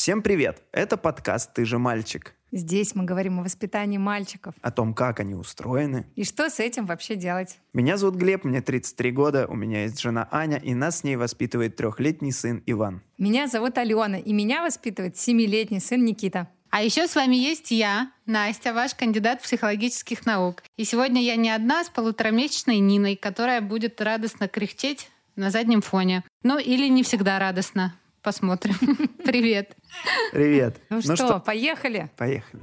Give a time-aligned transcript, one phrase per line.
[0.00, 0.62] Всем привет!
[0.72, 2.34] Это подкаст «Ты же мальчик».
[2.52, 4.54] Здесь мы говорим о воспитании мальчиков.
[4.62, 6.06] О том, как они устроены.
[6.16, 7.58] И что с этим вообще делать?
[7.74, 11.16] Меня зовут Глеб, мне 33 года, у меня есть жена Аня, и нас с ней
[11.16, 13.02] воспитывает трехлетний сын Иван.
[13.18, 16.48] Меня зовут Алена, и меня воспитывает семилетний сын Никита.
[16.70, 20.62] А еще с вами есть я, Настя, ваш кандидат психологических наук.
[20.78, 26.24] И сегодня я не одна с полуторамесячной Ниной, которая будет радостно кряхтеть на заднем фоне.
[26.42, 27.99] Ну или не всегда радостно.
[28.22, 28.74] Посмотрим.
[29.24, 29.76] Привет.
[30.30, 30.80] Привет.
[30.90, 32.10] Ну, ну что, что, поехали?
[32.18, 32.62] Поехали.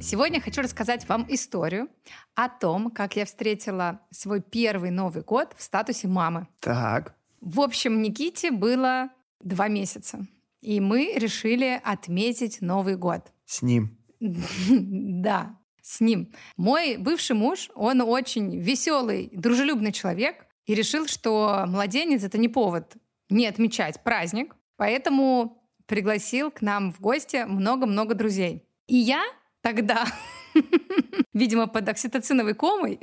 [0.00, 1.88] Сегодня хочу рассказать вам историю
[2.34, 6.48] о том, как я встретила свой первый Новый год в статусе мамы.
[6.60, 7.14] Так.
[7.40, 9.10] В общем, Никите было
[9.40, 10.26] два месяца,
[10.60, 13.32] и мы решили отметить Новый год.
[13.44, 13.98] С ним.
[14.70, 16.32] Да, с ним.
[16.56, 22.94] Мой бывший муж, он очень веселый, дружелюбный человек и решил, что младенец— это не повод
[23.28, 28.64] не отмечать праздник, поэтому пригласил к нам в гости много-много друзей.
[28.86, 29.22] И я
[29.62, 30.06] тогда,
[31.32, 33.00] видимо, под окситоциновой комой,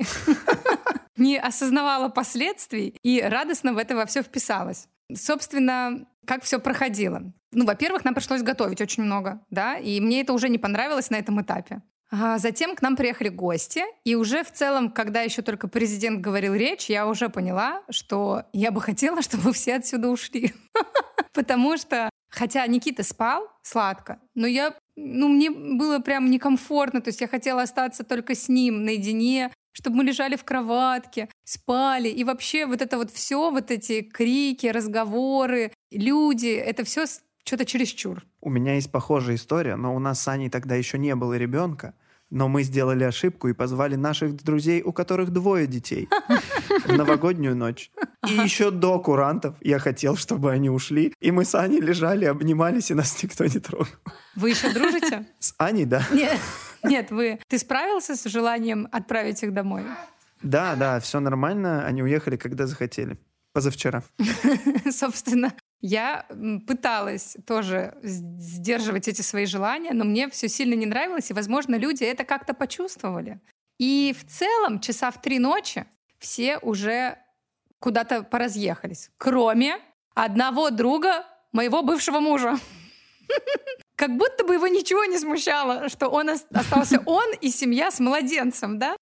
[1.16, 4.88] не осознавала последствий и радостно в это во все вписалась.
[5.14, 7.32] Собственно, как все проходило.
[7.52, 11.16] Ну, во-первых, нам пришлось готовить очень много, да, и мне это уже не понравилось на
[11.16, 11.82] этом этапе.
[12.10, 16.54] А затем к нам приехали гости, и уже в целом, когда еще только президент говорил
[16.54, 20.52] речь, я уже поняла, что я бы хотела, чтобы все отсюда ушли.
[21.32, 27.20] Потому что, хотя Никита спал сладко, но я, ну, мне было прям некомфортно, то есть
[27.20, 32.66] я хотела остаться только с ним наедине, чтобы мы лежали в кроватке, спали, и вообще
[32.66, 37.06] вот это вот все, вот эти крики, разговоры, люди, это все
[37.44, 38.24] что-то чересчур.
[38.40, 41.94] У меня есть похожая история, но у нас с Аней тогда еще не было ребенка.
[42.30, 46.08] Но мы сделали ошибку и позвали наших друзей, у которых двое детей,
[46.86, 47.90] в новогоднюю ночь.
[48.28, 51.12] И еще до курантов я хотел, чтобы они ушли.
[51.20, 53.88] И мы с Аней лежали, обнимались, и нас никто не трогал.
[54.36, 55.26] Вы еще дружите?
[55.40, 56.06] С Аней, да.
[56.12, 56.38] Нет,
[56.84, 57.40] нет, вы...
[57.48, 59.82] Ты справился с желанием отправить их домой?
[60.42, 61.84] Да, да, все нормально.
[61.84, 63.18] Они уехали, когда захотели.
[63.52, 64.02] Позавчера.
[64.90, 66.26] Собственно, я
[66.66, 72.04] пыталась тоже сдерживать эти свои желания, но мне все сильно не нравилось, и, возможно, люди
[72.04, 73.40] это как-то почувствовали.
[73.78, 75.86] И в целом часа в три ночи
[76.18, 77.18] все уже
[77.80, 79.78] куда-то поразъехались, кроме
[80.14, 82.58] одного друга моего бывшего мужа.
[83.96, 88.78] Как будто бы его ничего не смущало, что он остался он и семья с младенцем,
[88.78, 88.96] да?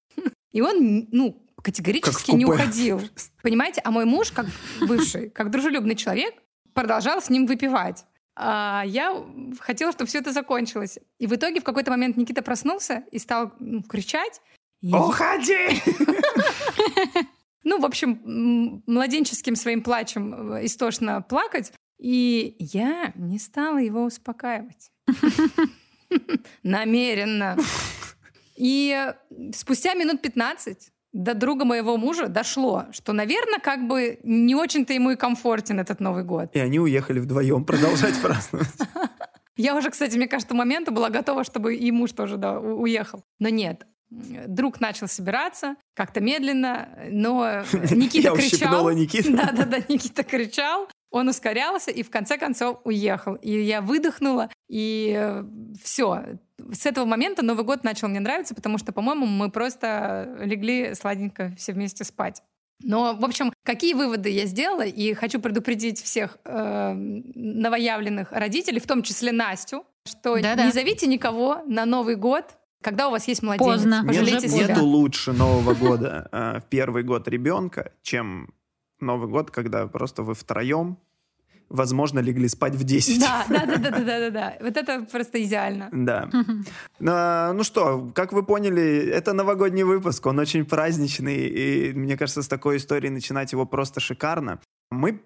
[0.51, 3.01] И он, ну, категорически не уходил.
[3.41, 3.81] Понимаете?
[3.83, 4.45] А мой муж, как
[4.81, 6.33] бывший, как дружелюбный человек,
[6.73, 8.05] продолжал с ним выпивать.
[8.35, 9.21] А я
[9.59, 10.97] хотела, чтобы все это закончилось.
[11.17, 14.41] И в итоге в какой-то момент Никита проснулся и стал ну, кричать.
[14.81, 15.81] «Уходи!»
[17.65, 21.73] Ну, в общем, младенческим своим плачем э, истошно плакать.
[21.99, 24.91] И я не стала его успокаивать.
[26.63, 27.57] Намеренно.
[28.55, 29.13] И
[29.53, 35.11] спустя минут 15 до друга моего мужа дошло, что, наверное, как бы не очень-то ему
[35.11, 36.49] и комфортен этот Новый год.
[36.53, 38.67] И они уехали вдвоем продолжать праздновать.
[39.57, 43.23] Я уже, кстати, мне кажется, момента была готова, чтобы и муж тоже да, уехал.
[43.39, 48.89] Но нет, друг начал собираться, как-то медленно, но Никита Я кричал.
[48.91, 49.31] Никита.
[49.35, 53.35] Да-да-да, Никита кричал, он ускорялся и в конце концов уехал.
[53.35, 55.43] И я выдохнула, и э,
[55.83, 56.39] все.
[56.71, 61.53] С этого момента Новый год начал мне нравиться, потому что, по-моему, мы просто легли сладенько
[61.57, 62.41] все вместе спать.
[62.81, 68.87] Но, в общем, какие выводы я сделала, и хочу предупредить всех э, новоявленных родителей, в
[68.87, 70.65] том числе Настю, что Да-да.
[70.65, 72.45] не зовите никого на Новый год,
[72.81, 73.73] когда у вас есть младенец.
[73.73, 74.03] Поздно.
[74.07, 74.67] Пожалейте Нет, себя.
[74.69, 78.53] Нету лучше Нового года э, в первый год ребенка, чем
[79.01, 80.97] Новый год, когда просто вы втроем,
[81.69, 83.19] возможно, легли спать в 10.
[83.19, 84.57] Да, да, да, да, да, да, да.
[84.59, 85.89] Вот это просто идеально.
[85.91, 86.29] Да.
[86.99, 92.41] Ну, ну что, как вы поняли, это новогодний выпуск, он очень праздничный, и мне кажется,
[92.41, 94.59] с такой историей начинать его просто шикарно.
[94.91, 95.21] Мы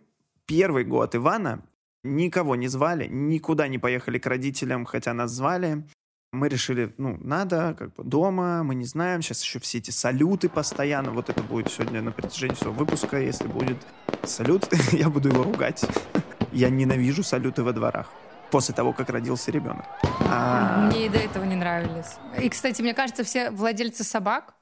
[0.46, 1.64] первый год Ивана
[2.04, 5.84] никого не звали, никуда не поехали к родителям, хотя нас звали
[6.34, 10.50] мы решили, ну, надо, как бы дома, мы не знаем, сейчас еще все эти салюты
[10.50, 13.78] постоянно, вот это будет сегодня на протяжении всего выпуска, если будет
[14.24, 15.86] салют, я буду его ругать.
[16.52, 18.12] Я ненавижу салюты во дворах
[18.52, 19.86] после того, как родился ребенок.
[20.30, 20.86] А...
[20.86, 22.18] Мне и до этого не нравились.
[22.40, 24.54] И, кстати, мне кажется, все владельцы собак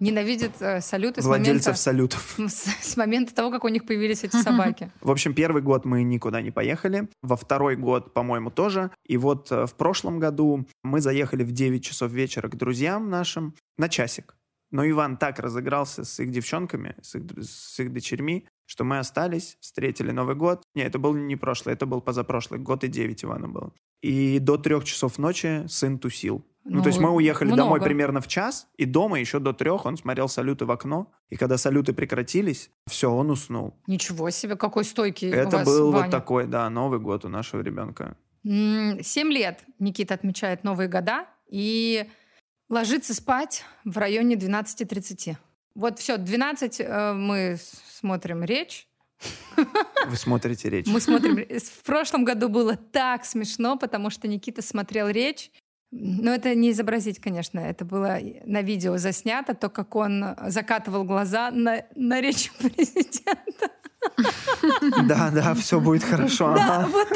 [0.00, 2.36] ненавидят э, салюты Владельцев с момента, салютов.
[2.48, 4.90] С, с момента того, как у них появились эти собаки.
[5.00, 7.08] В общем, первый год мы никуда не поехали.
[7.22, 8.90] Во второй год, по-моему, тоже.
[9.06, 13.54] И вот э, в прошлом году мы заехали в 9 часов вечера к друзьям нашим
[13.76, 14.36] на часик.
[14.70, 19.56] Но Иван так разыгрался с их девчонками, с их, с их дочерьми, что мы остались,
[19.60, 20.62] встретили Новый год.
[20.74, 22.60] Не, это был не прошлый, это был позапрошлый.
[22.60, 23.72] Год и девять Ивана было.
[24.02, 26.44] И до трех часов ночи сын тусил.
[26.64, 27.62] Ну, ну то есть мы уехали много.
[27.62, 31.10] домой примерно в час, и дома еще до трех он смотрел салюты в окно.
[31.30, 33.74] И когда салюты прекратились, все, он уснул.
[33.86, 36.04] Ничего себе, какой стойкий Это у вас, был Ваня.
[36.04, 38.18] вот такой, да, Новый год у нашего ребенка.
[38.44, 42.06] Семь лет Никита отмечает Новые года и
[42.68, 45.36] ложится спать в районе 12.30.
[45.78, 47.56] Вот все, 12 э, мы
[48.00, 48.88] смотрим речь.
[50.08, 50.88] Вы смотрите речь.
[50.88, 51.36] Мы смотрим.
[51.36, 55.52] В прошлом году было так смешно, потому что Никита смотрел речь.
[55.92, 57.60] Но это не изобразить, конечно.
[57.60, 63.70] Это было на видео заснято, то, как он закатывал глаза на, на речь президента.
[65.04, 66.56] Да, да, все будет хорошо.
[66.56, 67.08] Да, вот,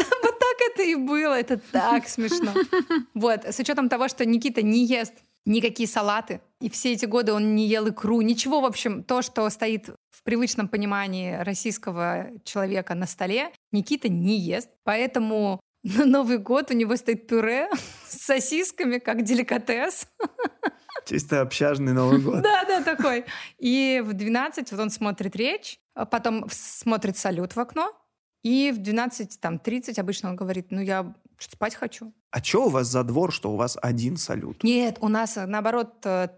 [0.53, 1.39] так это и было.
[1.39, 2.53] Это так смешно.
[3.15, 5.15] Вот, с учетом того, что Никита не ест
[5.45, 6.41] никакие салаты.
[6.61, 8.21] И все эти годы он не ел икру.
[8.21, 14.39] Ничего, в общем, то, что стоит в привычном понимании российского человека на столе, Никита не
[14.39, 14.69] ест.
[14.85, 17.69] Поэтому на Новый год у него стоит пюре
[18.09, 20.07] с сосисками, как деликатес.
[21.07, 22.43] Чисто общажный Новый год.
[22.43, 23.25] Да, да, такой.
[23.59, 27.93] И в 12 вот он смотрит речь, а потом смотрит салют в окно,
[28.43, 32.13] и в 12, там, 30 обычно он говорит, ну, я что спать хочу.
[32.31, 34.63] А что у вас за двор, что у вас один салют?
[34.63, 36.29] Нет, у нас, наоборот, э,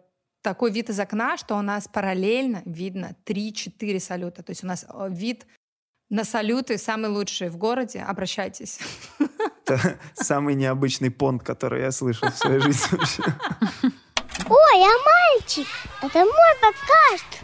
[0.42, 4.42] такой вид из окна, что у нас параллельно видно 3-4 салюта.
[4.42, 5.46] То есть у нас э, вид
[6.10, 8.00] на салюты самый лучший в городе.
[8.00, 8.78] Обращайтесь.
[9.66, 13.22] Это самый необычный понт, который я слышал в своей жизни вообще.
[14.46, 15.66] Ой, а мальчик,
[16.02, 17.43] это мой подкаст.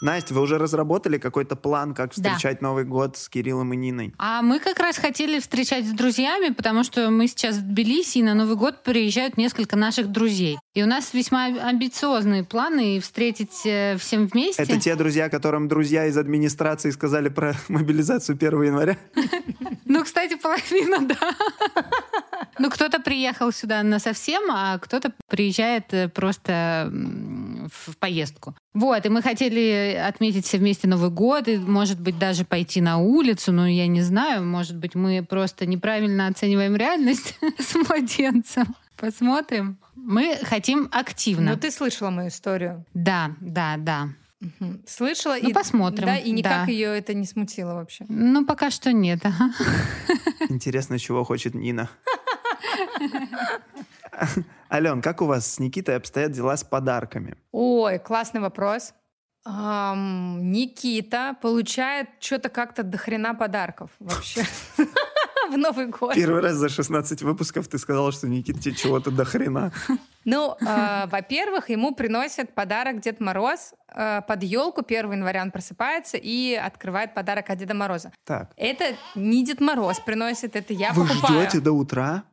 [0.00, 2.68] Настя, вы уже разработали какой-то план, как встречать да.
[2.68, 4.14] Новый год с Кириллом и Ниной?
[4.18, 8.22] А мы как раз хотели встречать с друзьями, потому что мы сейчас в Тбилиси, и
[8.22, 10.58] на Новый год приезжают несколько наших друзей.
[10.74, 14.62] И у нас весьма амбициозные планы встретить э, всем вместе.
[14.62, 18.96] Это те друзья, которым друзья из администрации сказали про мобилизацию 1 января?
[19.84, 21.16] Ну, кстати, половина, да.
[22.58, 26.90] Ну, кто-то приехал сюда на совсем, а кто-то приезжает э, просто
[27.70, 28.54] в поездку.
[28.74, 32.98] Вот, и мы хотели отметить все вместе Новый год, и, может быть, даже пойти на
[32.98, 38.74] улицу, но я не знаю, может быть, мы просто неправильно оцениваем реальность с младенцем.
[38.96, 39.78] Посмотрим.
[39.94, 41.52] Мы хотим активно.
[41.52, 42.84] Ну, ты слышала мою историю.
[42.94, 44.08] Да, да, да.
[44.40, 44.80] Угу.
[44.86, 46.06] Слышала ну, и посмотрим.
[46.06, 46.72] Да, и никак да.
[46.72, 48.04] ее это не смутило вообще.
[48.08, 49.20] Ну, пока что нет.
[49.22, 49.52] Ага.
[50.48, 51.90] Интересно, чего хочет Нина.
[54.72, 57.36] Ален, как у вас с Никитой обстоят дела с подарками?
[57.52, 58.94] Ой, классный вопрос.
[59.46, 64.44] Эм, Никита получает что-то как-то дохрена подарков вообще
[65.50, 66.14] в Новый год.
[66.14, 69.72] Первый раз за 16 выпусков ты сказала, что Никита тебе чего-то дохрена.
[70.26, 74.84] Ну, э, во-первых, ему приносят подарок Дед Мороз э, под елку.
[74.86, 78.12] 1 января он просыпается и открывает подарок от Деда Мороза.
[78.26, 78.52] Так.
[78.56, 78.84] Это
[79.14, 81.40] не Дед Мороз приносит, это я Вы покупаю.
[81.40, 82.24] ждете до утра?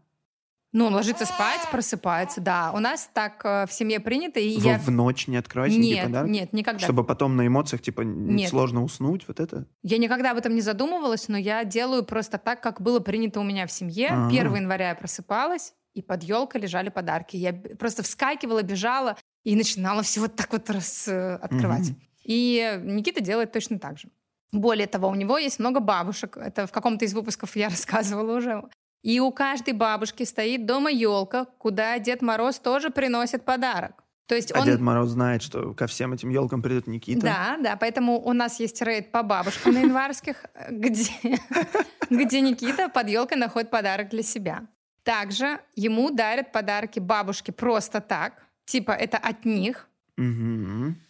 [0.77, 2.71] Ну, он ложится спать, просыпается, да.
[2.71, 4.39] У нас так э, в семье принято.
[4.39, 4.77] И Вы я...
[4.77, 6.29] в ночь не открываете нет, подарок?
[6.29, 6.83] Нет, никогда.
[6.83, 8.51] Чтобы потом на эмоциях, типа, Нет.
[8.51, 9.65] сложно уснуть, вот это?
[9.81, 13.43] Я никогда об этом не задумывалась, но я делаю просто так, как было принято у
[13.43, 14.09] меня в семье.
[14.11, 14.27] А.
[14.27, 17.37] 1 января я просыпалась, и под елкой лежали подарки.
[17.37, 21.89] Я просто вскакивала, бежала и начинала все вот так вот раз, э, открывать.
[21.89, 22.01] Мгм.
[22.23, 24.09] И Никита делает точно так же.
[24.51, 26.37] Более того, у него есть много бабушек.
[26.37, 28.61] Это в каком-то из выпусков я рассказывала уже.
[29.03, 34.03] И у каждой бабушки стоит дома елка, куда Дед Мороз тоже приносит подарок.
[34.27, 34.65] То есть А он...
[34.65, 37.21] Дед Мороз знает, что ко всем этим елкам придет Никита.
[37.21, 41.11] Да, да, поэтому у нас есть рейд по бабушкам на январских, где,
[42.09, 44.67] где Никита под елкой находит подарок для себя.
[45.03, 48.33] Также ему дарят подарки бабушки просто так,
[48.65, 49.87] типа это от них.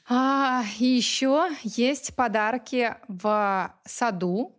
[0.10, 4.57] А, и еще есть подарки в саду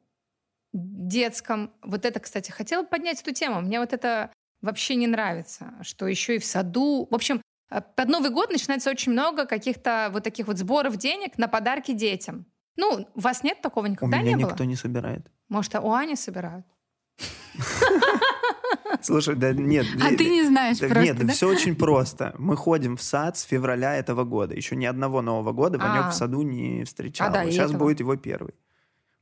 [0.73, 1.73] детском.
[1.83, 3.61] Вот это, кстати, хотела поднять эту тему.
[3.61, 7.07] Мне вот это вообще не нравится, что еще и в саду.
[7.11, 11.39] В общем, э, под Новый год начинается очень много каких-то вот таких вот сборов денег
[11.39, 12.47] на подарки детям.
[12.77, 14.51] Ну, у вас нет такого У никогда меня не было?
[14.51, 15.31] никто не собирает.
[15.49, 16.67] Может, а у Ани собирают?
[19.03, 19.87] Слушай, да нет.
[20.03, 21.33] А ты не знаешь просто, Нет, да?
[21.33, 22.35] все очень просто.
[22.39, 24.55] Мы ходим в сад с февраля этого года.
[24.55, 27.35] Еще ни одного Нового года Ванек в саду не встречал.
[27.35, 28.55] А, Сейчас будет его первый.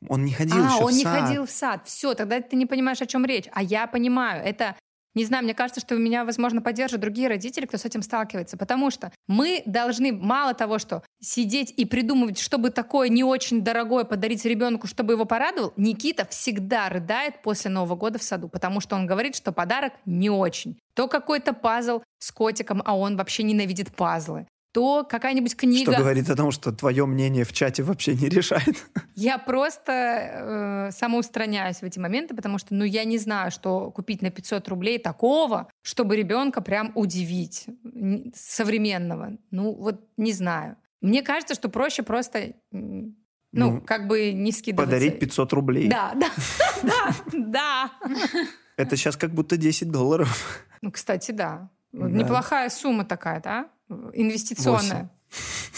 [0.08, 1.20] Он не ходил а, еще он в не сад.
[1.20, 1.80] ходил в сад.
[1.86, 3.46] Все, тогда ты не понимаешь, о чем речь.
[3.52, 4.44] А я понимаю.
[4.44, 4.76] Это,
[5.14, 8.56] не знаю, мне кажется, что меня, возможно, поддержат другие родители, кто с этим сталкивается.
[8.56, 14.04] Потому что мы должны мало того, что сидеть и придумывать, чтобы такое не очень дорогое
[14.04, 18.96] подарить ребенку, чтобы его порадовал, Никита всегда рыдает после Нового года в саду, потому что
[18.96, 20.78] он говорит, что подарок не очень.
[20.94, 25.90] То какой-то пазл с котиком, а он вообще ненавидит пазлы то какая-нибудь книга.
[25.90, 28.86] Что говорит о том, что твое мнение в чате вообще не решает.
[29.14, 34.20] Я просто э, самоустраняюсь в эти моменты, потому что, ну, я не знаю, что купить
[34.20, 37.64] на 500 рублей такого, чтобы ребенка прям удивить
[38.34, 39.38] современного.
[39.50, 40.76] Ну, вот не знаю.
[41.00, 43.14] Мне кажется, что проще просто ну,
[43.52, 44.92] ну, как бы не скидываться.
[44.92, 45.88] Подарить 500 рублей.
[45.88, 46.28] Да, да,
[46.82, 47.92] да, да.
[48.76, 50.68] Это сейчас как будто 10 долларов.
[50.82, 51.70] Ну, кстати, да.
[51.92, 53.70] Неплохая сумма такая, да?
[53.88, 55.10] Инвестиционная.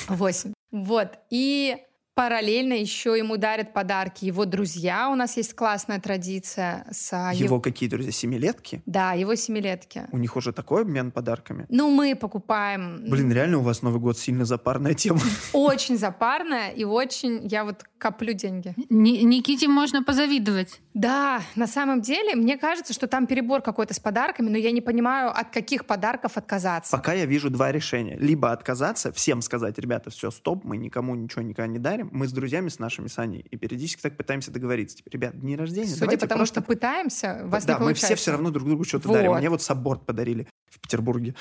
[0.08, 0.52] Восемь.
[0.70, 1.18] Вот.
[1.30, 1.76] И
[2.18, 5.08] Параллельно еще ему дарят подарки его друзья.
[5.08, 7.12] У нас есть классная традиция с...
[7.32, 7.62] Его ев...
[7.62, 8.10] какие друзья?
[8.10, 8.82] Семилетки?
[8.86, 10.08] Да, его семилетки.
[10.10, 11.64] У них уже такой обмен подарками?
[11.68, 13.04] Ну, мы покупаем...
[13.08, 15.20] Блин, реально у вас Новый год сильно запарная тема.
[15.52, 17.46] Очень запарная и очень...
[17.46, 18.74] Я вот коплю деньги.
[18.88, 20.80] Никите можно позавидовать.
[20.98, 24.80] Да, на самом деле, мне кажется, что там перебор какой-то с подарками, но я не
[24.80, 26.90] понимаю, от каких подарков отказаться.
[26.90, 28.16] Пока я вижу два решения.
[28.18, 32.32] Либо отказаться, всем сказать, ребята, все, стоп, мы никому ничего никогда не дарим, мы с
[32.32, 34.96] друзьями, с нашими Саней, и периодически так пытаемся договориться.
[34.96, 36.54] Типа, ребят, дни рождения, Судя по тому, просто...
[36.54, 38.06] что пытаемся, вас да, не получается.
[38.06, 39.14] мы все все равно друг другу что-то вот.
[39.14, 39.36] дарим.
[39.36, 41.36] Мне вот сабборд подарили в Петербурге.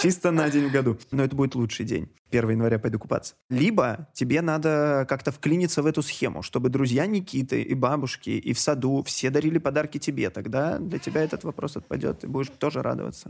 [0.00, 0.98] Чисто на день в году.
[1.10, 2.08] Но это будет лучший день.
[2.30, 3.34] 1 января пойду купаться.
[3.48, 8.58] Либо тебе надо как-то вклиниться в эту схему, чтобы друзья Никиты и бабушки и в
[8.58, 10.30] саду все дарили подарки тебе.
[10.30, 13.28] Тогда для тебя этот вопрос отпадет, ты будешь тоже радоваться.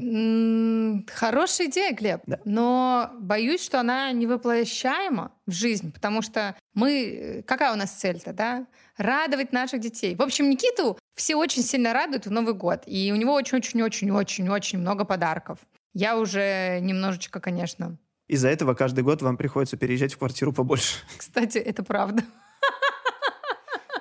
[1.13, 2.23] Хорошая идея, Глеб.
[2.27, 2.41] Да.
[2.45, 7.45] Но боюсь, что она невоплощаема в жизнь, потому что мы...
[7.47, 8.67] Какая у нас цель-то, да?
[8.97, 10.17] Радовать наших детей.
[10.17, 12.83] В общем, Никиту все очень сильно радуют в Новый год.
[12.87, 15.59] И у него очень-очень-очень-очень-очень много подарков.
[15.97, 17.97] Я уже немножечко, конечно...
[18.29, 20.99] Из-за этого каждый год вам приходится переезжать в квартиру побольше.
[21.17, 22.23] Кстати, это правда.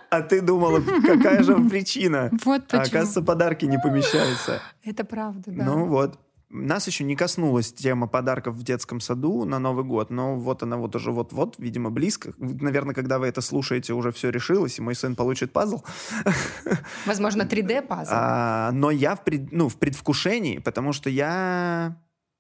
[0.10, 2.32] А ты думала, какая же причина?
[2.44, 2.82] Вот почему.
[2.82, 4.62] А оказывается, подарки не помещаются.
[4.84, 5.64] Это правда, да.
[5.64, 6.20] Ну вот.
[6.56, 10.78] Нас еще не коснулась тема подарков в детском саду на Новый год, но вот она
[10.78, 12.34] вот уже вот-вот, видимо, близко.
[12.38, 15.84] Наверное, когда вы это слушаете, уже все решилось, и мой сын получит пазл.
[17.06, 18.10] Возможно, 3D-пазл.
[18.12, 21.98] А, но я в, пред, ну, в предвкушении, потому что я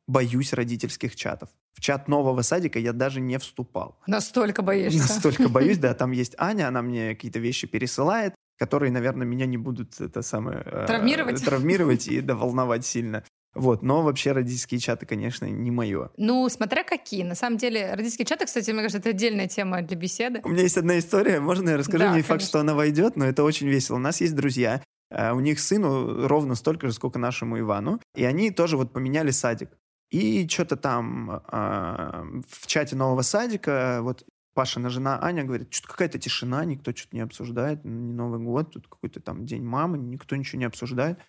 [0.07, 1.50] боюсь родительских чатов.
[1.74, 4.00] В чат нового садика я даже не вступал.
[4.07, 5.00] Настолько боишься?
[5.00, 5.93] Настолько боюсь, да.
[5.93, 10.62] Там есть Аня, она мне какие-то вещи пересылает, которые, наверное, меня не будут это самое...
[10.65, 11.41] Э, травмировать?
[11.41, 13.24] Э, травмировать и да, волновать сильно.
[13.55, 16.12] Вот, но вообще родительские чаты, конечно, не мое.
[16.17, 17.24] Ну, смотря какие.
[17.24, 20.41] На самом деле, родительские чаты, кстати, мне кажется, это отдельная тема для беседы.
[20.43, 22.00] У меня есть одна история, можно я расскажу?
[22.00, 22.33] Да, не конечно.
[22.33, 23.95] факт, что она войдет, но это очень весело.
[23.95, 28.25] У нас есть друзья, э, у них сыну ровно столько же, сколько нашему Ивану, и
[28.25, 29.69] они тоже вот поменяли садик.
[30.12, 36.17] И что-то там э, в чате нового садика, вот Пашина жена Аня говорит, что-то какая-то
[36.17, 40.59] тишина, никто что-то не обсуждает, не Новый год, тут какой-то там день мамы, никто ничего
[40.59, 41.19] не обсуждает.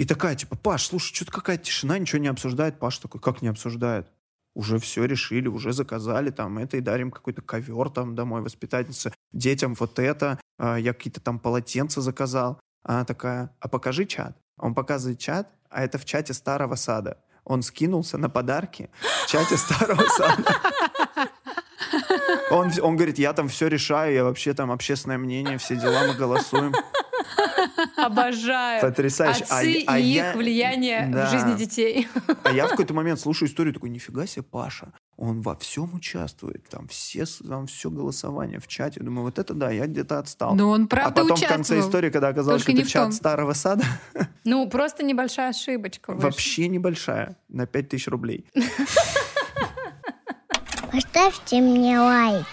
[0.00, 2.78] И такая, типа, Паш, слушай, что-то какая-то тишина, ничего не обсуждает.
[2.78, 4.06] Паш такой, как не обсуждает?
[4.54, 9.12] Уже все решили, уже заказали там это и дарим какой-то ковер там домой воспитательнице.
[9.32, 12.58] Детям вот это, а, я какие-то там полотенца заказал.
[12.82, 14.38] Она такая, а покажи чат.
[14.56, 17.18] Он показывает чат, а это в чате старого сада.
[17.44, 18.88] Он скинулся на подарки
[19.24, 20.50] в чате старого сада.
[22.50, 26.14] Он, он говорит, я там все решаю, я вообще там общественное мнение, все дела, мы
[26.14, 26.72] голосуем.
[27.96, 28.80] Обожаю.
[28.80, 29.44] Потрясающе.
[29.48, 30.32] А Отцы а, и их я...
[30.34, 31.26] влияние да.
[31.26, 32.08] в жизни детей.
[32.42, 36.68] А я в какой-то момент слушаю историю, такой, нифига себе, Паша, он во всем участвует,
[36.68, 39.00] там все, там все голосование в чате.
[39.00, 40.54] Думаю, вот это да, я где-то отстал.
[40.54, 43.52] Но он правда А потом в конце истории, когда оказалось, Только что это чат старого
[43.52, 43.84] сада.
[44.44, 46.12] Ну, просто небольшая ошибочка.
[46.12, 46.28] Вышла.
[46.28, 48.46] Вообще небольшая, на 5000 рублей.
[50.90, 52.46] Поставьте мне лайк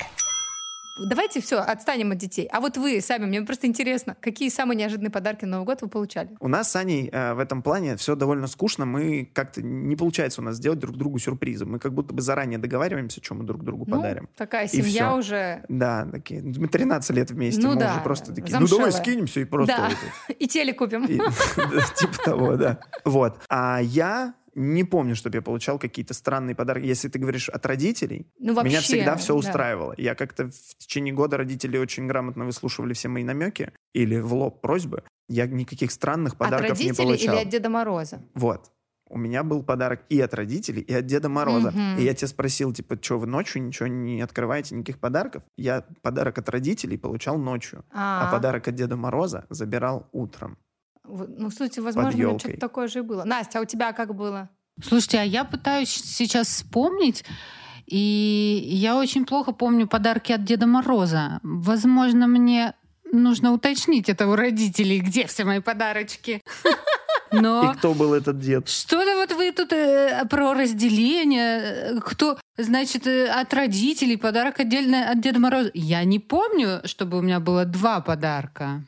[0.99, 2.47] давайте все, отстанем от детей.
[2.51, 5.87] А вот вы сами, мне просто интересно, какие самые неожиданные подарки на Новый год вы
[5.87, 6.29] получали?
[6.39, 8.85] У нас с Аней э, в этом плане все довольно скучно.
[8.85, 11.65] Мы как-то не получается у нас сделать друг другу сюрпризы.
[11.65, 14.29] Мы как будто бы заранее договариваемся, что мы друг другу ну, подарим.
[14.35, 15.63] Такая семья уже.
[15.69, 16.41] Да, такие.
[16.41, 17.61] Мы 13 лет вместе.
[17.61, 17.93] Ну мы да.
[17.93, 18.51] уже просто такие.
[18.51, 18.85] Замшелая.
[18.85, 19.75] Ну давай скинемся и просто.
[19.75, 20.33] Да.
[20.39, 21.07] И теле купим.
[21.95, 22.79] Типа того, да.
[23.05, 23.39] Вот.
[23.49, 26.85] А я не помню, чтобы я получал какие-то странные подарки.
[26.85, 29.39] Если ты говоришь от родителей, ну, вообще, меня всегда все да.
[29.39, 29.93] устраивало.
[29.97, 34.61] Я как-то в течение года родители очень грамотно выслушивали все мои намеки или в лоб
[34.61, 35.03] просьбы.
[35.29, 37.05] Я никаких странных подарков не получал.
[37.05, 38.21] От родителей или от Деда Мороза?
[38.33, 38.71] Вот.
[39.09, 41.69] У меня был подарок и от родителей, и от Деда Мороза.
[41.69, 41.99] Mm-hmm.
[41.99, 45.43] И я тебя спросил, типа, что вы ночью ничего не открываете, никаких подарков?
[45.55, 48.27] Я подарок от родителей получал ночью, А-а-а.
[48.27, 50.57] а подарок от Деда Мороза забирал утром.
[51.07, 53.23] Ну, слушайте, возможно, что-то такое же и было.
[53.23, 54.49] Настя, а у тебя как было?
[54.83, 57.23] Слушайте, а я пытаюсь сейчас вспомнить,
[57.87, 61.39] и я очень плохо помню подарки от Деда Мороза.
[61.41, 62.73] Возможно, мне
[63.11, 66.41] нужно уточнить это у родителей, где все мои подарочки.
[67.31, 68.69] Но И кто был этот дед?
[68.69, 75.11] что-то вот вы тут э, про разделение, э, кто, значит, э, от родителей подарок отдельно
[75.11, 75.71] от Деда Мороза.
[75.73, 78.81] Я не помню, чтобы у меня было два подарка.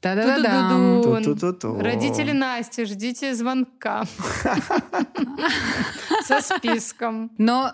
[0.00, 1.02] Та-да-да-дам.
[1.02, 1.34] Ту-ду-ду-ду.
[1.34, 1.80] Ту-ту-ту-ту.
[1.80, 4.04] Родители Насти, ждите звонка.
[6.24, 7.30] Со списком.
[7.38, 7.72] Но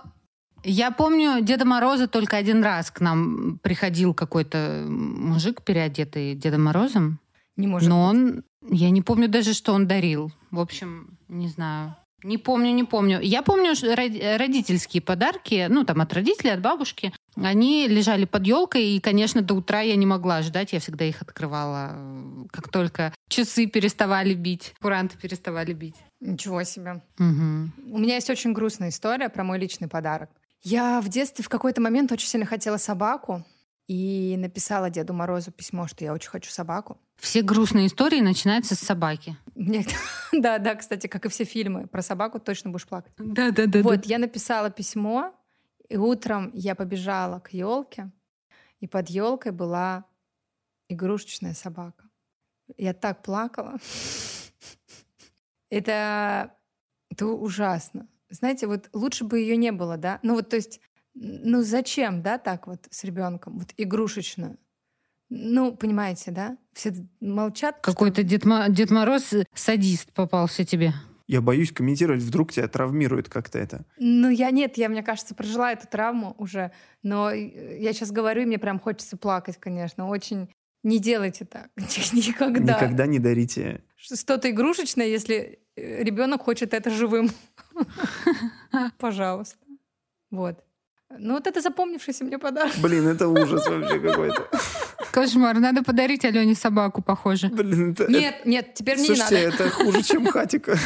[0.62, 7.20] я помню Деда Мороза только один раз к нам приходил какой-то мужик, переодетый Дедом Морозом.
[7.56, 8.20] Не может Но быть.
[8.20, 8.42] он...
[8.70, 10.32] Я не помню даже, что он дарил.
[10.50, 11.96] В общем, не знаю.
[12.24, 13.20] Не помню, не помню.
[13.20, 17.12] Я помню что роди- родительские подарки, ну, там, от родителей, от бабушки.
[17.36, 20.72] Они лежали под елкой, и, конечно, до утра я не могла ждать.
[20.72, 25.96] Я всегда их открывала, э, как только часы переставали бить, куранты переставали бить.
[26.20, 27.02] Ничего себе.
[27.18, 27.74] Мгм.
[27.90, 30.30] У меня есть очень грустная история про мой личный подарок.
[30.62, 33.44] Я в детстве в какой-то момент очень сильно хотела собаку
[33.86, 36.98] и написала Деду Морозу письмо, что я очень хочу собаку.
[37.16, 39.36] Все грустные истории начинаются с собаки.
[39.54, 39.86] Мне...
[40.32, 43.12] Да, да, кстати, как и все фильмы про собаку, точно будешь плакать.
[43.18, 43.82] Да, да, да.
[43.82, 45.32] Вот, я написала письмо,
[45.88, 48.10] и утром я побежала к елке,
[48.80, 50.06] и под елкой была
[50.88, 52.08] игрушечная собака.
[52.76, 53.76] Я так плакала.
[55.70, 56.54] Это,
[57.10, 58.08] это ужасно.
[58.30, 60.18] Знаете, вот лучше бы ее не было, да?
[60.22, 60.80] Ну вот, то есть,
[61.14, 64.58] ну зачем, да, так вот с ребенком, вот игрушечную?
[65.30, 66.56] Ну, понимаете, да?
[66.74, 67.76] Все молчат.
[67.82, 70.92] что- Какой-то Дед, Мо- Дед Мороз э, садист попался тебе.
[71.26, 73.86] Я боюсь комментировать, вдруг тебя травмирует как-то это.
[73.98, 76.70] Ну, я нет, я, мне кажется, прожила эту травму уже.
[77.02, 80.08] Но э, я сейчас говорю, и мне прям хочется плакать, конечно.
[80.08, 80.50] Очень
[80.82, 81.70] не делайте так.
[82.12, 82.74] Никогда.
[82.76, 83.82] Никогда не дарите.
[83.96, 87.30] Что-то игрушечное, если ребенок хочет это живым.
[88.98, 89.56] Пожалуйста.
[90.30, 90.62] Вот.
[91.18, 92.72] Ну, вот это запомнившийся мне подарок.
[92.82, 94.48] Блин, это ужас вообще какой-то.
[95.12, 97.48] Кошмар, надо подарить Алене собаку, похоже.
[97.48, 98.10] Блин, это...
[98.10, 99.36] Нет, нет, теперь мне не надо.
[99.36, 100.76] это хуже, чем хатика.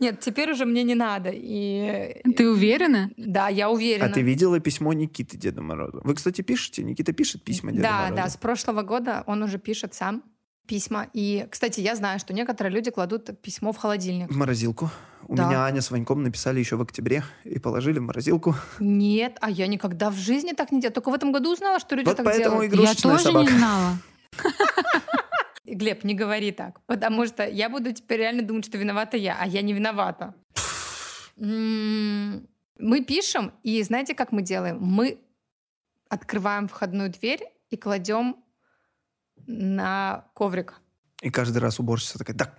[0.00, 1.30] Нет, теперь уже мне не надо.
[1.32, 3.10] И Ты уверена?
[3.16, 4.06] да, я уверена.
[4.06, 6.00] А ты видела письмо Никиты Деда Мороза?
[6.04, 6.84] Вы, кстати, пишете?
[6.84, 8.14] Никита пишет письма Деда Да, Мороза?
[8.22, 10.22] да, с прошлого года он уже пишет сам
[10.68, 11.06] письма.
[11.12, 14.30] И, кстати, я знаю, что некоторые люди кладут письмо в холодильник.
[14.30, 14.90] В морозилку.
[15.26, 15.46] У Да.
[15.48, 18.54] меня Аня с Ваньком написали еще в октябре и положили в морозилку.
[18.78, 20.94] Нет, а я никогда в жизни так не делаю.
[20.94, 22.74] Только в этом году узнала, что люди Вот так поэтому делают.
[22.74, 23.50] Я тоже собака.
[23.50, 23.98] не знала.
[25.66, 29.46] Глеб, не говори так, потому что я буду теперь реально думать, что виновата я, а
[29.46, 30.34] я не виновата.
[31.36, 34.78] Мы пишем, и знаете, как мы делаем?
[34.80, 35.18] Мы
[36.08, 38.36] открываем входную дверь и кладем
[39.46, 40.80] на коврик.
[41.22, 42.52] И каждый раз уборщица такая, да.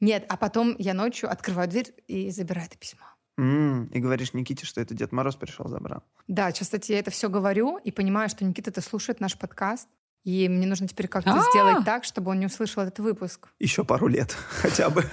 [0.00, 3.02] Нет, а потом я ночью открываю дверь и забираю это письмо.
[3.38, 6.02] М, И говоришь Никите, что это Дед Мороз пришел, забрал.
[6.26, 9.88] Да, сейчас, кстати, я это все говорю и понимаю, что Никита это слушает наш подкаст.
[10.24, 11.40] И мне нужно теперь как-то А!
[11.50, 13.48] сделать так, чтобы он не услышал этот выпуск.
[13.58, 15.04] Еще пару лет хотя бы.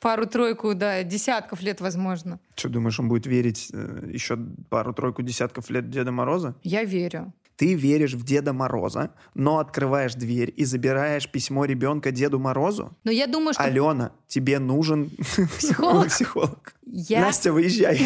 [0.00, 2.38] Пару-тройку, да, десятков лет, возможно.
[2.54, 4.36] Что, думаешь, он будет верить э, еще
[4.70, 6.54] пару-тройку десятков лет Деда Мороза?
[6.62, 7.32] Я верю.
[7.56, 12.96] Ты веришь в Деда Мороза, но открываешь дверь и забираешь письмо ребенка Деду Морозу?
[13.04, 15.10] Но я думаю, что Алена, тебе нужен
[15.58, 16.08] психолог...
[16.08, 16.74] психолог.
[16.84, 17.22] Я...
[17.22, 18.00] Настя, выезжай.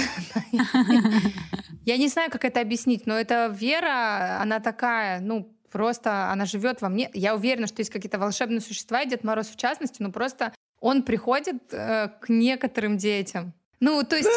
[1.85, 6.81] я не знаю, как это объяснить, но эта вера, она такая, ну, просто она живет
[6.81, 7.11] во мне.
[7.13, 11.03] Я уверена, что есть какие-то волшебные существа, и Дед Мороз в частности, но просто он
[11.03, 13.53] приходит э, к некоторым детям.
[13.81, 14.29] Ну, то есть,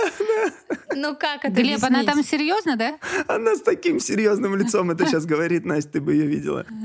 [0.95, 2.06] ну как это Глеб, она объяснить?
[2.06, 2.97] там серьезно, да?
[3.27, 6.65] Она с таким серьезным лицом это сейчас говорит, Настя, ты бы ее видела.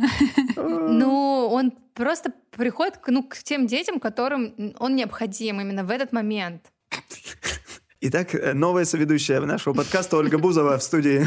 [0.90, 6.12] Ну, он просто приходит к, ну, к тем детям, которым он необходим именно в этот
[6.12, 6.62] момент.
[8.00, 11.24] Итак, э, новая соведущая нашего подкаста Ольга Бузова в студии.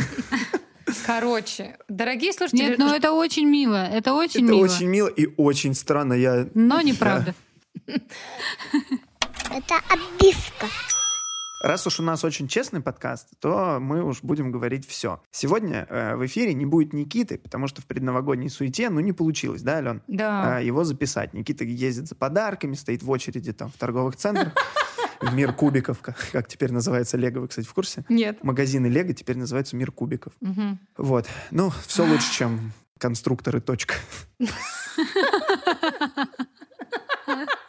[1.06, 3.86] Короче, дорогие слушатели, Нет, ну это очень мило.
[3.88, 4.65] Это очень Это мило.
[4.65, 6.13] очень мило и очень странно.
[6.13, 7.34] Я Но неправда.
[7.88, 10.67] Это обивка.
[11.62, 15.21] Раз уж у нас очень честный подкаст, то мы уж будем говорить все.
[15.30, 19.62] Сегодня э, в эфире не будет Никиты, потому что в предновогодней суете, ну, не получилось,
[19.62, 20.02] да, Ален?
[20.08, 20.58] да.
[20.58, 21.36] А, его записать.
[21.36, 24.54] Никита ездит за подарками, стоит в очереди там в торговых центрах,
[25.34, 28.06] мир кубиков, как, как теперь называется Лего, вы, кстати, в курсе?
[28.10, 28.43] Нет.
[28.43, 30.34] Магазины Лего теперь называются мир кубиков.
[30.41, 30.80] Мгм.
[30.97, 31.28] Вот.
[31.52, 33.93] Ну, все лучше, чем конструкторы точка.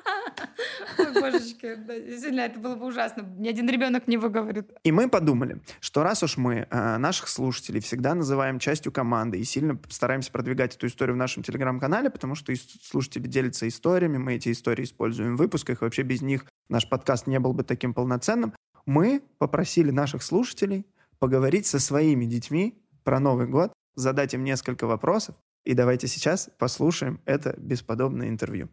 [1.21, 3.23] Божечки, да, действительно, это было бы ужасно.
[3.39, 4.71] Ни один ребенок не выговорит.
[4.85, 9.45] И мы подумали, что раз уж мы э, наших слушателей всегда называем частью команды и
[9.45, 12.53] сильно стараемся продвигать эту историю в нашем телеграм-канале, потому что
[12.83, 17.27] слушатели делятся историями, мы эти истории используем в выпусках, и вообще без них наш подкаст
[17.27, 18.55] не был бы таким полноценным,
[18.87, 20.87] мы попросили наших слушателей
[21.19, 27.21] поговорить со своими детьми про Новый год, задать им несколько вопросов, и давайте сейчас послушаем
[27.25, 28.69] это бесподобное интервью.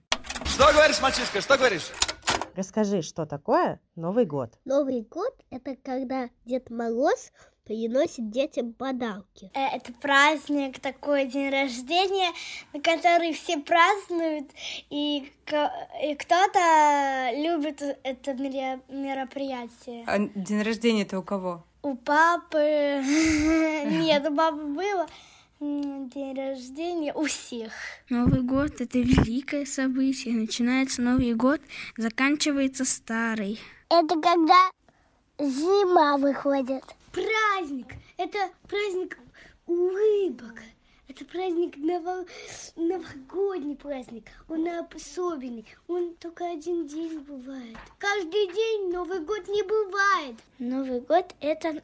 [0.46, 1.92] Что говоришь, мальчишка, что говоришь?
[2.56, 4.58] Расскажи, что такое Новый год?
[4.66, 7.32] Новый год— это когда Дед Мороз
[7.70, 9.52] приносит детям подарки.
[9.54, 12.32] Это праздник, такой день рождения,
[12.74, 14.50] на который все празднуют,
[14.90, 15.32] и,
[16.04, 20.04] и кто-то любит это мероприятие.
[20.08, 21.64] А день рождения это у кого?
[21.84, 22.58] У папы...
[23.86, 25.06] Нет, у папы было
[25.60, 27.74] день рождения у всех.
[28.10, 30.34] Новый год— это великое событие.
[30.34, 31.60] Начинается Новый год,
[31.98, 33.60] заканчивается старый.
[33.90, 34.72] Это когда
[35.38, 36.84] зима выходит.
[37.12, 37.88] Праздник!
[38.16, 38.38] Это
[38.70, 39.18] праздник
[39.66, 40.62] улыбок.
[41.10, 42.26] Это праздник ново-
[42.78, 44.28] новогодний праздник.
[44.48, 45.66] Он особенный.
[45.88, 47.76] Он только один день бывает.
[47.98, 50.36] Каждый день Новый год не бывает.
[50.60, 51.82] Новый год— это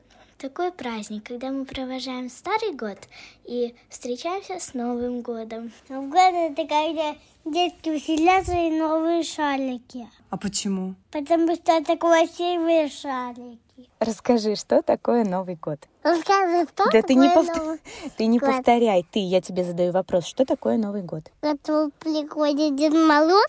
[0.49, 2.99] такой праздник, когда мы провожаем старый год
[3.45, 5.71] и встречаемся с Новым годом.
[5.89, 10.07] Новый год это когда детки веселятся и новые шарики.
[10.29, 10.93] А почему?
[11.11, 13.59] Потому что это красивые шарики.
[13.99, 15.79] Расскажи, что такое Новый год?
[16.03, 17.79] Расскажи, что да ты не, такое повтор- Новый
[18.15, 18.49] ты не год?
[18.51, 21.31] повторяй, ты, я тебе задаю вопрос, что такое Новый год?
[21.41, 23.47] Готов приходит Дед Мороз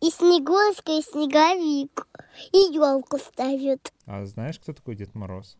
[0.00, 2.06] и Снегурочка, и Снеговик.
[2.52, 3.92] И елку ставят.
[4.06, 5.58] А знаешь, кто такой Дед Мороз?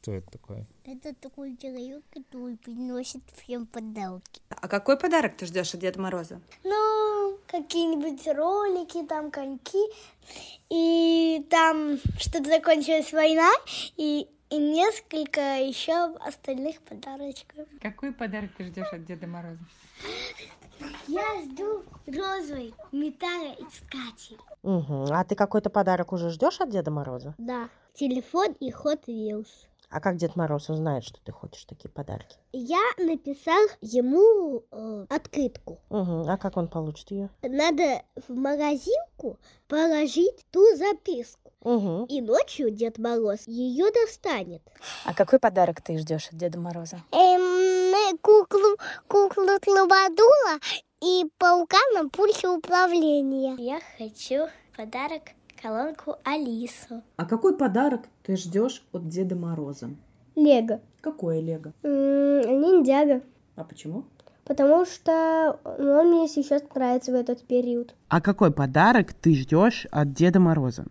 [0.00, 0.66] Кто это такой?
[0.84, 4.40] Это такой человек, который приносит всем подарки.
[4.48, 6.40] А какой подарок ты ждешь от Деда Мороза?
[6.64, 9.78] Ну, какие-нибудь ролики, там коньки.
[10.70, 13.50] И там что-то закончилась война,
[13.98, 17.66] и, и несколько еще остальных подарочков.
[17.82, 19.60] Какой подарок ты ждешь от Деда Мороза?
[21.08, 24.38] Я жду розовый металла искатель.
[24.62, 25.08] Угу.
[25.10, 27.34] А ты какой-то подарок уже ждешь от Деда Мороза?
[27.36, 27.68] Да.
[27.92, 29.48] Телефон и Hot Wheels.
[29.90, 32.36] А как Дед Мороз узнает, что ты хочешь такие подарки?
[32.52, 35.80] Я написал ему э, открытку.
[35.90, 36.26] Угу.
[36.28, 37.28] А как он получит ее?
[37.42, 41.52] Надо в магазинку положить ту записку.
[41.62, 42.06] Угу.
[42.08, 44.62] И ночью Дед Мороз ее достанет.
[45.04, 47.00] А какой подарок ты ждешь от Деда Мороза?
[47.12, 48.76] Эм, куклу,
[49.08, 50.58] куклу Тлобадула
[51.02, 53.56] и паука на пульте управления.
[53.58, 55.22] Я хочу подарок
[55.60, 57.02] колонку Алису.
[57.16, 59.90] А какой подарок ты ждешь от Деда Мороза?
[60.36, 60.80] Лего.
[61.00, 61.72] Какое Лего?
[61.82, 63.22] Ниндзяго.
[63.56, 64.04] А почему?
[64.44, 67.92] Потому что он мне сейчас нравится в этот период.
[68.06, 70.84] А какой подарок ты ждешь от Деда Мороза?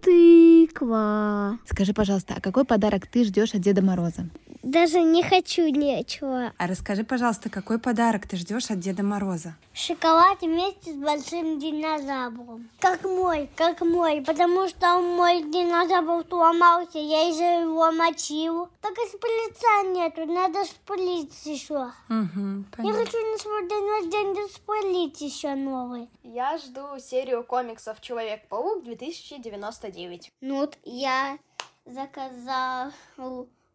[0.00, 1.58] тыква.
[1.66, 4.28] Скажи, пожалуйста, а какой подарок ты ждешь от Деда Мороза?
[4.64, 6.50] Даже не хочу ничего.
[6.56, 9.56] А расскажи, пожалуйста, какой подарок ты ждешь от Деда Мороза?
[9.74, 12.70] Шоколад вместе с большим динозавром.
[12.80, 14.22] Как мой, как мой.
[14.22, 18.70] Потому что мой динозавр сломался, я из его мочил.
[18.80, 21.92] Так и шприца нету, надо шприц еще.
[22.08, 26.08] Угу, Я хочу на свой день рождения шприц еще новый.
[26.22, 30.32] Я жду серию комиксов Человек-паук 2099.
[30.40, 31.38] Ну вот я
[31.84, 32.92] заказал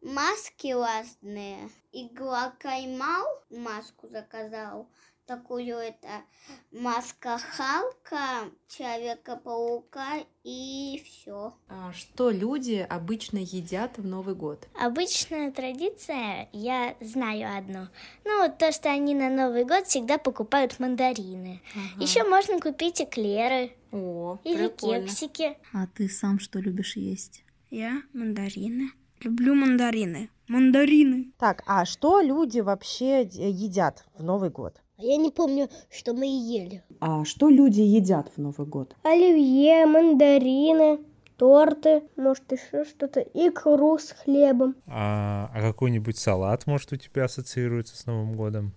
[0.02, 1.70] маски разные.
[1.92, 4.88] Игла Каймал маску заказал.
[5.26, 6.24] Такую это
[6.72, 11.54] маска Халка, Человека-паука и все.
[11.68, 14.68] А что люди обычно едят в Новый год?
[14.74, 17.90] Обычная традиция, я знаю одну.
[18.26, 21.62] Ну, вот то, что они на Новый год всегда покупают мандарины.
[21.76, 22.04] Ага.
[22.04, 23.76] Еще можно купить эклеры.
[23.92, 25.06] О, Или прикольно.
[25.08, 25.58] кексики.
[25.74, 27.44] А ты сам что любишь есть?
[27.70, 28.90] Я мандарины.
[29.22, 30.30] Люблю мандарины.
[30.48, 31.32] Мандарины.
[31.38, 34.82] Так, а что люди вообще едят в Новый год?
[34.98, 36.84] Я не помню, что мы ели.
[37.00, 38.96] А что люди едят в Новый год?
[39.04, 41.00] Оливье, мандарины,
[41.38, 44.76] торты, может еще что-то, икру с хлебом.
[44.88, 48.74] А, а какой-нибудь салат, может, у тебя ассоциируется с Новым годом?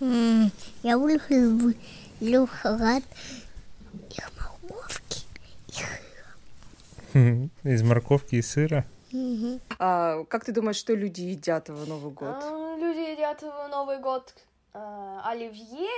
[0.00, 0.50] Я
[0.94, 1.74] люблю,
[2.20, 3.02] люблю салат
[4.10, 5.22] их морковки.
[7.64, 8.84] Из морковки и сыра?
[9.78, 12.36] А, как ты думаешь, что люди едят в Новый год?
[12.42, 14.34] А, Люди едят в Новый год
[14.74, 15.88] э, оливье,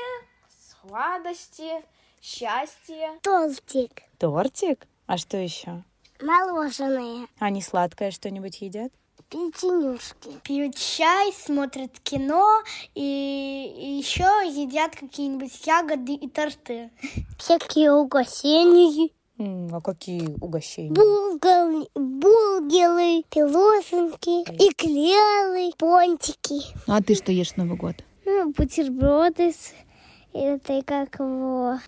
[0.81, 1.83] сладости,
[2.21, 3.19] счастье.
[3.23, 4.03] Тортик.
[4.19, 4.87] Тортик?
[5.07, 5.83] А что еще?
[6.21, 7.27] Мороженое.
[7.39, 8.93] Они сладкое что-нибудь едят?
[9.29, 10.31] Печенюшки.
[10.43, 12.63] Пьют чай, смотрят кино
[12.95, 16.91] и, еще едят какие-нибудь ягоды и торты.
[17.39, 19.11] Всякие угощения.
[19.41, 20.91] А какие угощения?
[20.91, 26.61] Бургеры, бургеры, пироженки, эклеры, пончики.
[26.89, 27.95] Ну а ты что ешь в Новый год?
[28.25, 29.73] Ну, бутерброды с
[30.33, 31.79] этой, как его,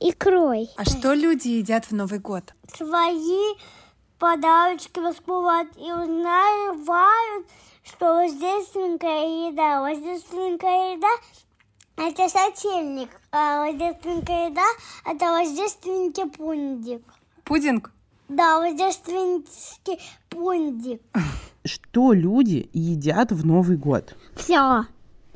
[0.00, 0.70] икрой.
[0.76, 2.54] А что люди едят в Новый год?
[2.74, 3.54] Свои
[4.18, 7.46] подарочки раскрывают и узнавают,
[7.84, 9.86] что рождественская еда.
[9.86, 11.08] Рождественская еда
[12.00, 14.64] Это сочельник, а рождественская еда–
[15.04, 17.02] это рождественский пундик.
[17.44, 17.92] Пудинг?
[18.28, 21.02] Да, рождественский пундик.
[21.64, 24.14] Что люди едят в Новый год?
[24.36, 24.84] Все.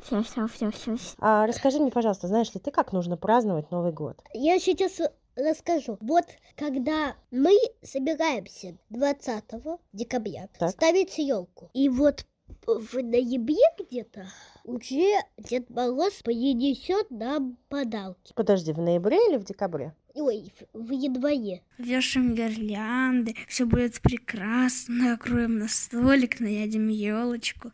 [0.01, 0.95] Все, все, все, все.
[1.19, 4.17] А расскажи мне, пожалуйста, знаешь ли ты, как нужно праздновать Новый год?
[4.33, 4.99] Я сейчас
[5.35, 5.97] расскажу.
[5.99, 9.43] Вот когда мы собираемся 20
[9.91, 10.71] декабря Так.
[10.71, 12.25] ставить елку, и вот
[12.65, 14.27] в ноябре где-то
[14.63, 18.33] уже Дед Мороз принесет нам подарки.
[18.35, 19.93] Подожди, в ноябре или в декабре?
[20.15, 21.63] Ой, в, в январе.
[21.77, 27.71] Вешаем гирлянды, все будет прекрасно, накроем на столик, наедем елочку.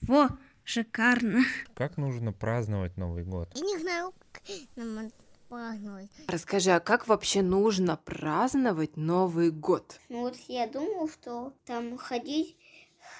[0.00, 0.28] Во,
[0.64, 1.40] шикарно.
[1.74, 3.50] Как нужно праздновать Новый год?
[3.54, 4.42] Я не знаю, как
[4.76, 5.10] нам
[5.48, 6.10] праздновать.
[6.26, 10.00] Расскажи, а как вообще нужно праздновать Новый год?
[10.08, 12.56] Ну вот я думал, что там ходить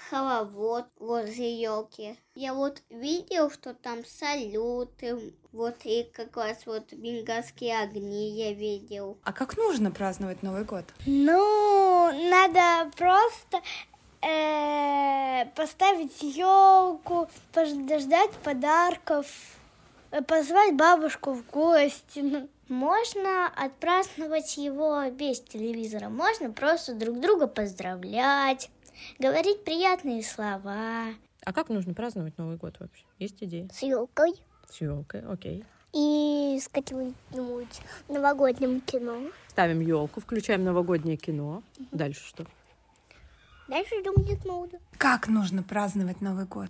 [0.09, 2.17] хоровод возле елки.
[2.35, 9.17] Я вот видел, что там салюты, вот и как раз вот бенгальские огни я видел.
[9.23, 10.85] А как нужно праздновать Новый год?
[11.05, 13.61] Ну, надо просто
[14.21, 19.27] э, поставить елку, подождать подарков,
[20.11, 22.19] э, позвать бабушку в гости.
[22.19, 28.69] Ну, Можно отпраздновать его без телевизора, можно просто друг друга поздравлять,
[29.19, 31.05] говорить приятные слова.
[31.43, 33.03] А как нужно праздновать Новый год вообще?
[33.19, 33.69] Есть идеи?
[33.71, 34.33] С елкой
[34.69, 35.63] С елкой, окей.
[35.93, 39.29] и с каким-нибудь новогодним кино.
[39.49, 41.63] Ставим елку, включаем новогоднее кино.
[41.91, 42.45] Дальше что?
[43.67, 44.79] Дальше идем Дед Мороза.
[44.97, 46.69] Как нужно праздновать Новый год?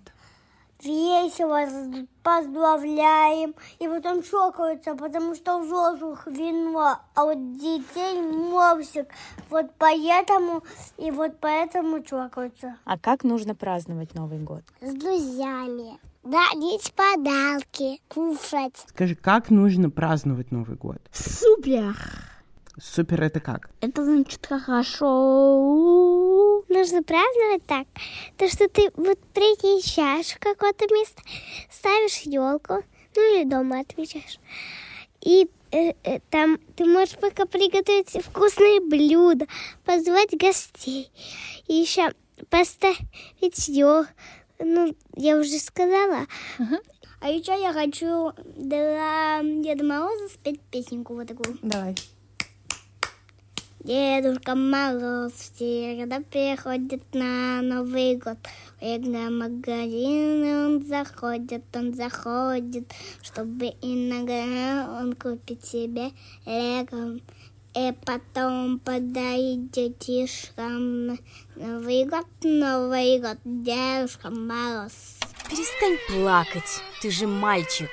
[0.82, 1.60] Весело
[2.22, 9.08] поздравляем, и потом чокаются, потому что у взрослых вино, а у детей мопсик.
[9.50, 10.62] Вот поэтому,
[10.96, 12.76] и вот поэтому чокаются.
[12.84, 14.62] А как нужно праздновать Новый год?
[14.80, 15.98] С друзьями.
[16.24, 18.84] Дарить подарки, кушать.
[18.88, 20.98] Скажи, как нужно праздновать Новый год?
[21.12, 21.94] Супер!
[22.78, 23.70] Супер это как?
[23.80, 25.06] Это значит хорошо.
[26.68, 27.86] Нужно праздновать так,
[28.36, 31.22] то что ты вот приезжаешь в какое-то место,
[31.70, 32.84] ставишь елку,
[33.14, 34.38] ну или дома отмечаешь,
[35.22, 39.46] и э, э, там ты можешь пока приготовить вкусные блюда,
[39.86, 41.10] позвать гостей,
[41.68, 42.12] и еще
[42.50, 44.10] поставить елку.
[44.58, 46.26] Ну, я уже сказала.
[47.20, 51.58] А еще я хочу для Деда Мороза спеть песенку вот такую.
[51.62, 51.94] Давай.
[53.86, 58.36] Дедушка Мороз всегда приходит на Новый год.
[58.80, 66.10] В магазин он заходит, он заходит, чтобы иногда он купит себе
[66.44, 67.20] лего.
[67.76, 71.16] И потом подарит детишкам
[71.54, 75.20] Новый год, Новый год, Дедушка Мороз.
[75.48, 77.90] Перестань плакать, ты же мальчик.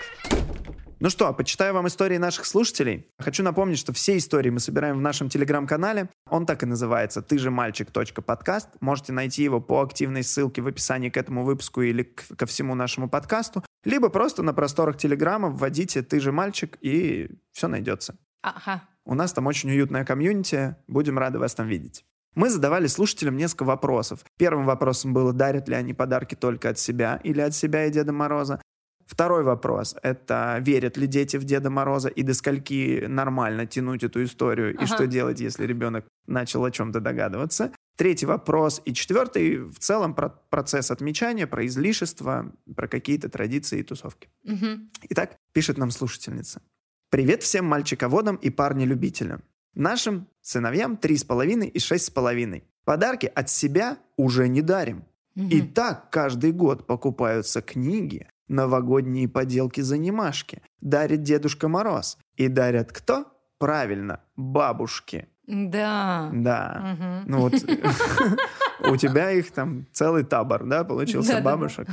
[1.03, 3.07] Ну что, почитаю вам истории наших слушателей.
[3.19, 6.07] Хочу напомнить, что все истории мы собираем в нашем телеграм-канале.
[6.29, 8.69] Он так и называется «Ты же мальчик.подкаст».
[8.79, 12.73] Можете найти его по активной ссылке в описании к этому выпуску или к- ко всему
[12.73, 13.65] нашему подкасту.
[13.83, 18.15] Либо просто на просторах телеграма вводите «Ты же мальчик» и все найдется.
[18.41, 18.83] Ага.
[19.03, 20.77] У нас там очень уютная комьюнити.
[20.87, 22.05] Будем рады вас там видеть.
[22.33, 24.21] Мы задавали слушателям несколько вопросов.
[24.37, 28.13] Первым вопросом было, дарят ли они подарки только от себя или от себя и Деда
[28.13, 28.61] Мороза.
[29.05, 34.23] Второй вопрос– это верят ли дети в Деда Мороза и до скольки нормально тянуть эту
[34.23, 34.87] историю, и Ага.
[34.87, 37.71] что делать, если ребенок начал о чем-то догадываться.
[37.95, 38.81] Третий вопрос.
[38.85, 44.29] И четвертый в целом про процесс отмечания, про излишество, про какие-то традиции и тусовки.
[44.43, 44.89] Мгм.
[45.09, 46.61] Итак, пишет нам слушательница.
[47.09, 49.43] Привет всем мальчиководам и парни-любителям.
[49.75, 52.63] Нашим сыновьям три с половиной и шесть с половиной.
[52.85, 55.05] Подарки от себя уже не дарим.
[55.35, 62.17] И так каждый год покупаются книги, новогодние поделки-занимашки, дарит Дедушка Мороз.
[62.37, 63.25] И дарят кто?
[63.59, 65.27] Правильно, бабушки.
[65.45, 66.29] Да.
[66.31, 66.95] Да.
[66.95, 67.23] Мгм.
[67.27, 67.53] Ну вот
[68.89, 71.87] у тебя их там целый табор, да, получился бабушек.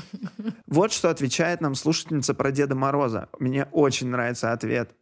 [0.66, 3.28] Вот что отвечает нам слушательница про Деда Мороза.
[3.40, 4.94] Мне очень нравится ответ.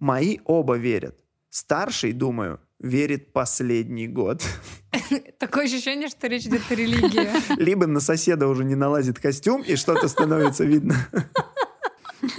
[0.00, 1.21] Мои оба верят.
[1.52, 4.42] Старший, думаю, верит последний год.
[5.38, 7.28] Такое ощущение, что речь идет о религии.
[7.62, 10.96] Либо на соседа уже не налазит костюм, и что-то становится видно.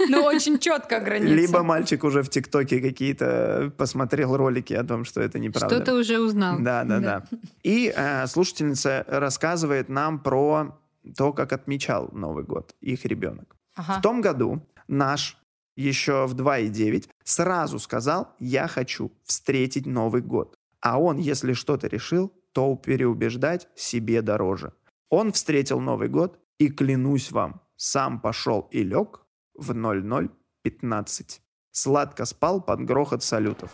[0.08, 1.34] Ну, очень четко граница.
[1.34, 5.76] Либо мальчик уже в ТикТоке какие-то посмотрел ролики о том, что это неправда.
[5.76, 6.58] Что-то уже узнал.
[6.58, 7.24] Да, да, да.
[7.62, 10.80] И э, слушательница рассказывает нам про
[11.14, 13.56] то, как отмечал Новый год их ребенок.
[13.74, 13.98] Ага.
[13.98, 15.36] В том году наш
[15.76, 20.56] еще в 2,9 сразу сказал, я хочу встретить Новый год.
[20.80, 24.72] А он, если что-то решил, то переубеждать себе дороже.
[25.08, 30.30] Он встретил Новый год и, клянусь вам, сам пошел и лег в 00
[30.62, 31.42] 15.
[31.76, 33.72] Сладко спал под грохот салютов.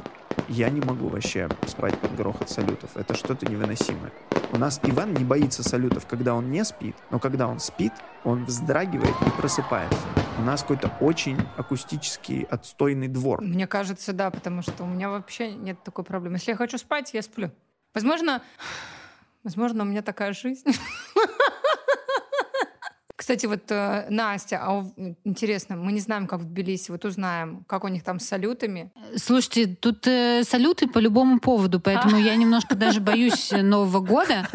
[0.49, 2.97] Я не могу вообще спать под грохот салютов.
[2.97, 4.11] Это что-то невыносимое.
[4.53, 7.93] У нас Иван не боится салютов, когда он не спит, но когда он спит,
[8.25, 9.99] он вздрагивает и просыпается.
[10.39, 13.43] У нас какой-то очень акустический отстойный двор.
[13.43, 16.37] Мне кажется, да, потому что у меня вообще нет такой проблемы.
[16.37, 17.51] Если я хочу спать, я сплю.
[17.93, 18.41] Возможно,
[19.45, 20.65] возможно, у меня такая жизнь.
[23.21, 24.83] Кстати, вот э, Настя, а
[25.25, 28.91] интересно, мы не знаем, как в Тбилиси, вот узнаем, как у них там с салютами.
[29.15, 34.49] Слушайте, тут э, салюты по любому поводу, поэтому я немножко даже боюсь Нового года.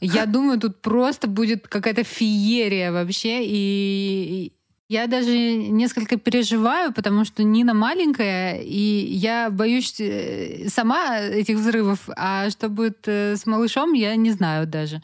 [0.00, 3.40] Я думаю, тут просто будет какая-то феерия вообще.
[3.42, 4.52] И
[4.88, 12.08] я даже несколько переживаю, потому что Нина маленькая, и я боюсь э, сама этих взрывов.
[12.16, 15.02] А что будет э, с малышом, я не знаю даже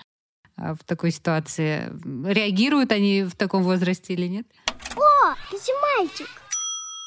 [0.60, 1.92] в такой ситуации.
[2.24, 4.46] Реагируют они в таком возрасте или нет?
[4.96, 6.28] О, это мальчик.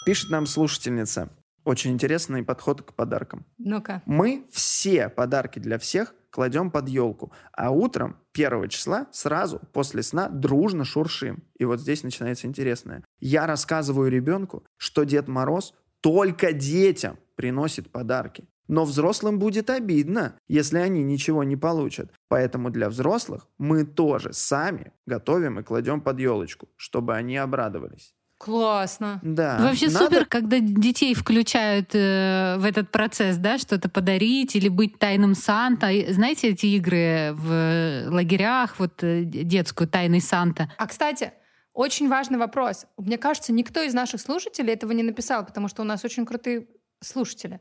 [0.06, 1.30] Пишет нам слушательница.
[1.64, 3.46] Очень интересный подход к подаркам.
[3.58, 4.02] Ну-ка.
[4.06, 10.28] Мы все подарки для всех кладем под елку, а утром первого числа сразу после сна
[10.30, 11.44] дружно шуршим.
[11.58, 13.04] И вот здесь начинается интересное.
[13.20, 18.46] Я рассказываю ребенку, что Дед Мороз только детям приносит подарки.
[18.68, 22.12] Но взрослым будет обидно, если они ничего не получат.
[22.30, 28.14] Поэтому для взрослых мы тоже сами готовим и кладем под елочку, чтобы они обрадовались.
[28.38, 29.20] Классно.
[29.24, 29.58] Да.
[29.60, 35.00] Вообще надо- супер, когда детей включают э, в этот процесс, да, что-то подарить или быть
[35.00, 35.90] тайным Санта.
[36.10, 40.70] Знаете эти игры в лагерях, вот э, детскую тайный Санта?
[40.78, 41.32] А, кстати,
[41.74, 42.86] очень важный вопрос.
[42.98, 46.68] Мне кажется, никто из наших слушателей этого не написал, потому что у нас очень крутые
[47.04, 47.60] слушатели.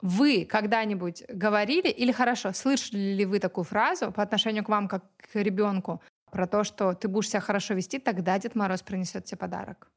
[0.00, 5.04] Вы когда-нибудь говорили или хорошо, слышали ли вы такую фразу по отношению к вам как
[5.16, 9.38] к ребенку про то, что ты будешь себя хорошо вести, тогда Дед Мороз принесет тебе
[9.38, 9.88] подарок?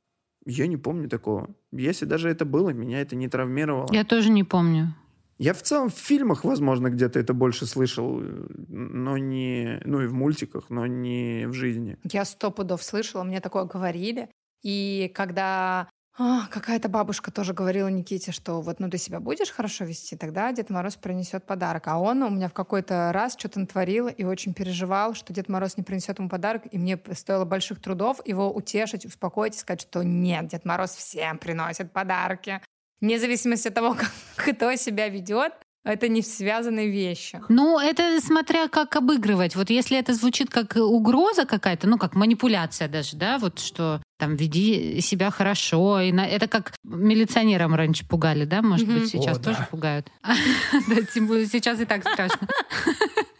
[0.45, 1.49] Я не помню такого.
[1.71, 3.91] Если даже это было, меня это не травмировало.
[3.91, 4.93] Я тоже не помню.
[5.37, 8.21] Я в целом в фильмах, возможно, где-то это больше слышал,
[8.69, 9.81] но не...
[9.85, 11.97] Ну и в мультиках, но не в жизни.
[12.03, 14.29] Я сто пудов слышала, мне такое говорили.
[14.63, 19.83] И когда а, какая-то бабушка тоже говорила Никите, что вот ну ты себя будешь хорошо
[19.83, 21.87] вести, тогда Дед Мороз принесет подарок.
[21.87, 25.75] А он у меня в какой-то раз что-то натворил и очень переживал, что Дед Мороз
[25.75, 30.03] не принесет ему подарок, и мне стоило больших трудов его утешить, успокоить и сказать, что
[30.03, 32.61] нет, Дед Мороз всем приносит подарки.
[33.01, 35.53] Вне зависимости от того, как кто себя ведет,
[35.85, 37.39] это не связанные вещи.
[37.47, 39.55] Ну, это смотря как обыгрывать.
[39.55, 44.35] Вот если это звучит как угроза какая-то, ну, как манипуляция даже, да, вот что там
[44.35, 46.01] веди себя хорошо.
[46.01, 46.25] И на...
[46.27, 48.99] Это как милиционерам раньше пугали, да, может Мгм.
[48.99, 49.67] быть, сейчас О, тоже да.
[49.71, 50.07] пугают.
[50.87, 52.47] Да, тем более сейчас и так страшно.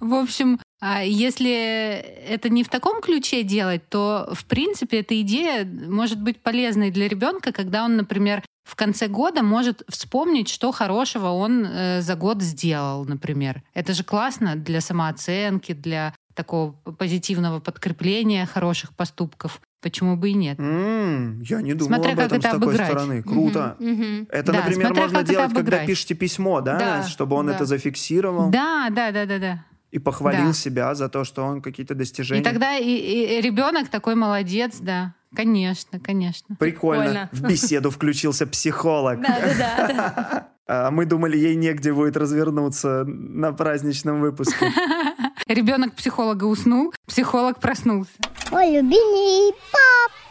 [0.00, 5.64] В общем, а если это не в таком ключе делать, то, в принципе, эта идея
[5.64, 11.28] может быть полезной для ребенка, когда он, например, в конце года может вспомнить, что хорошего
[11.28, 13.62] он э, за год сделал, например.
[13.72, 19.60] Это же классно для самооценки, для такого позитивного подкрепления хороших поступков.
[19.80, 20.58] Почему бы и нет?
[20.58, 22.88] М, я не думал Смотря об как этом это с такой обыграть.
[22.90, 23.22] стороны.
[23.22, 23.76] Круто.
[23.78, 24.26] Мгм, мгм.
[24.30, 27.54] Это, Да, например, можно делать, когда пишете письмо, да, Да, чтобы он да.
[27.54, 29.64] это зафиксировал Да, да, да, да, да.
[29.92, 30.52] и похвалил Да.
[30.52, 32.40] себя за то, что он какие-то достижения.
[32.40, 35.14] И тогда и, ребенок такой молодец, да.
[35.36, 36.56] Конечно, конечно.
[36.56, 37.28] Прикольно.
[37.32, 39.20] В беседу включился психолог.
[39.20, 40.48] Да-да-да.
[40.70, 44.70] А мы думали, ей негде будет развернуться на праздничном выпуске.
[45.48, 48.10] Ребенок психолога уснул, психолог проснулся.
[48.50, 49.52] Мой любимый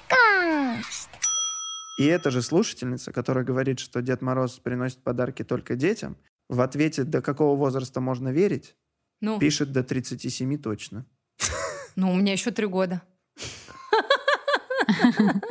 [0.07, 1.09] подкаст.
[1.99, 6.17] И эта же слушательница, которая говорит, что Дед Мороз приносит подарки только детям,
[6.49, 8.75] в ответе, до какого возраста можно верить,
[9.21, 9.39] Ну.
[9.39, 11.05] пишет до 37 точно.
[11.95, 13.01] Ну, у меня еще три года.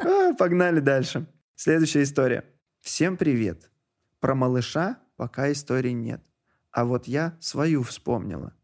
[0.04, 1.26] А, Погнали дальше.
[1.56, 2.44] Следующая история.
[2.80, 3.70] Всем привет.
[4.20, 6.22] Про малыша пока истории нет.
[6.70, 8.54] А вот я свою вспомнила.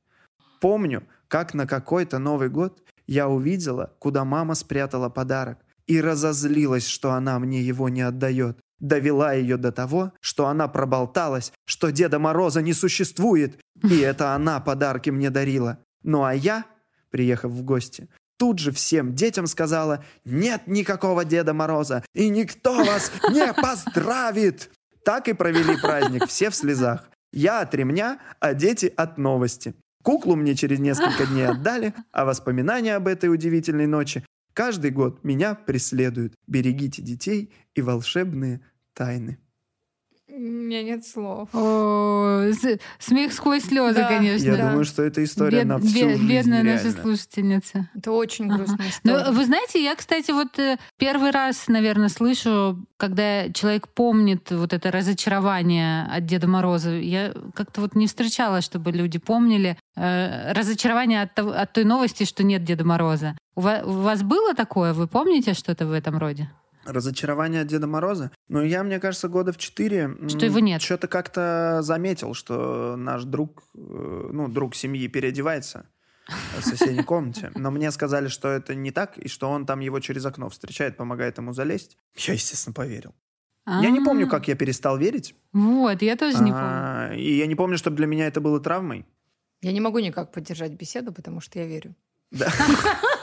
[0.60, 7.12] Помню, как на какой-то Новый год я увидела, куда мама спрятала подарок, и разозлилась, что
[7.12, 8.58] она мне его не отдает.
[8.78, 14.60] Довела ее до того, что она проболталась, что Деда Мороза не существует, и это она
[14.60, 15.78] подарки мне дарила.
[16.02, 16.64] Ну а я,
[17.10, 23.12] приехав в гости, тут же всем детям сказала «Нет никакого Деда Мороза, и никто вас
[23.30, 24.70] не поздравит!»
[25.04, 27.08] Так и провели праздник, все в слезах.
[27.32, 29.74] Я от ремня, а дети от новости.
[30.02, 35.54] Куклу мне через несколько дней отдали, а воспоминания об этой удивительной ночи каждый год меня
[35.54, 36.34] преследуют.
[36.46, 38.60] Берегите детей и волшебные
[38.94, 39.38] тайны.
[40.34, 41.48] У меня нет слов.
[41.52, 44.08] О, с- смех сквозь слезы, Да.
[44.08, 44.46] конечно.
[44.46, 47.88] Я думаю, что эта история Бед- на всю бед- жизнь бедная наша слушательница.
[47.94, 49.30] Это очень грустная Ну, история.
[49.32, 54.90] вы знаете, я, кстати, вот э, первый раз, наверное, слышу, когда человек помнит вот это
[54.90, 56.90] разочарование от Деда Мороза.
[56.92, 62.42] Я как-то вот не встречала, чтобы люди помнили э, разочарование от, от той новости, что
[62.42, 63.36] нет Деда Мороза.
[63.54, 64.94] У ва- у вас было такое?
[64.94, 66.48] Вы помните что-то в этом роде?
[66.84, 68.30] Разочарование от Деда Мороза?
[68.48, 70.16] Ну, я, мне кажется, года в четыре...
[70.28, 70.82] Что его нет.
[70.82, 73.78] Что-то как-то заметил, что наш друг, э,
[74.32, 75.86] ну, друг семьи переодевается
[76.58, 77.50] в соседней комнате.
[77.54, 80.96] Но мне сказали, что это не так, и что он там его через окно встречает,
[80.96, 81.96] помогает ему залезть.
[82.16, 83.14] Я, естественно, поверил.
[83.66, 85.36] Я не помню, как я перестал верить.
[85.52, 86.56] Вот, я тоже не помню.
[86.56, 89.06] А, И я не помню, чтобы для меня это было травмой.
[89.60, 91.94] Я не могу никак поддержать беседу, потому что я верю.
[92.32, 92.50] Да.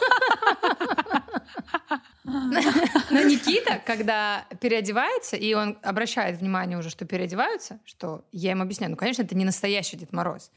[2.24, 8.92] Но Никита, когда переодевается, и он обращает внимание уже, что переодеваются, что я им объясняю,
[8.92, 10.52] ну, конечно, это не настоящий Дед Мороз.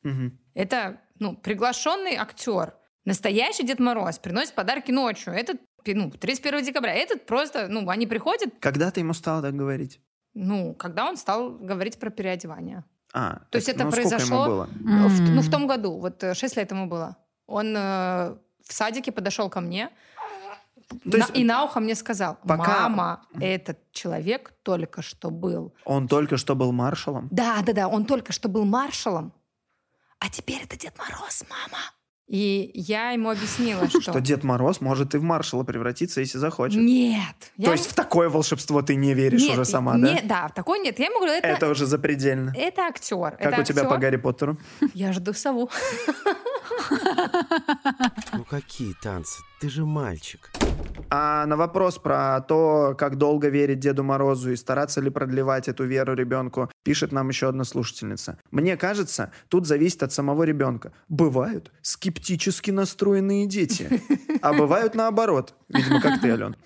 [0.55, 2.75] Это, ну, приглашенный актер.
[3.05, 5.33] Настоящий Дед Мороз приносит подарки ночью.
[5.33, 6.95] Этот, ну, 31 декабря.
[6.95, 10.01] Этот просто, ну, они приходят, Когда ты ему стал так говорить?
[10.35, 12.85] ну, когда он стал говорить про переодевание.
[13.13, 14.69] А, То есть это ну, произошло ему было?
[15.09, 17.17] в, ну, в том году, вот 6 лет ему было.
[17.47, 18.35] Он э,
[18.67, 19.91] в садике подошел ко мне
[21.05, 25.75] То на- есть и на ухо мне сказал, пока- мама, этот человек только что был.
[25.85, 27.29] Он только что был маршалом?
[27.31, 29.33] Да, да, да, он только что был маршалом,
[30.19, 31.79] а теперь это Дед Мороз, мама.
[32.29, 34.01] И я ему объяснила, что...
[34.01, 36.81] Что Дед Мороз может и в маршала превратиться, если захочет.
[36.81, 37.19] Нет.
[37.59, 40.21] я То есть в такое волшебство ты не веришь Нет, уже сама, не- да?
[40.25, 40.99] Да, в такой нет.
[40.99, 42.55] Я ему говорю, это, Это уже запредельно.
[42.57, 43.33] это актер.
[43.33, 43.89] Как это у тебя актер.
[43.95, 44.57] по Гарри Поттеру?
[44.95, 45.69] Я жду сову.
[48.33, 49.41] Ну какие танцы?
[49.63, 50.51] Ты же мальчик.
[51.09, 55.85] А на вопрос про то, как долго верить Деду Морозу и стараться ли продлевать эту
[55.85, 58.41] веру ребенку, пишет нам еще одна слушательница.
[58.51, 60.93] Мне кажется, тут зависит от самого ребенка.
[61.09, 64.03] Бывают скептически настроенные дети,
[64.43, 65.55] а бывают наоборот.
[65.69, 66.57] Видимо, как ты, Ален.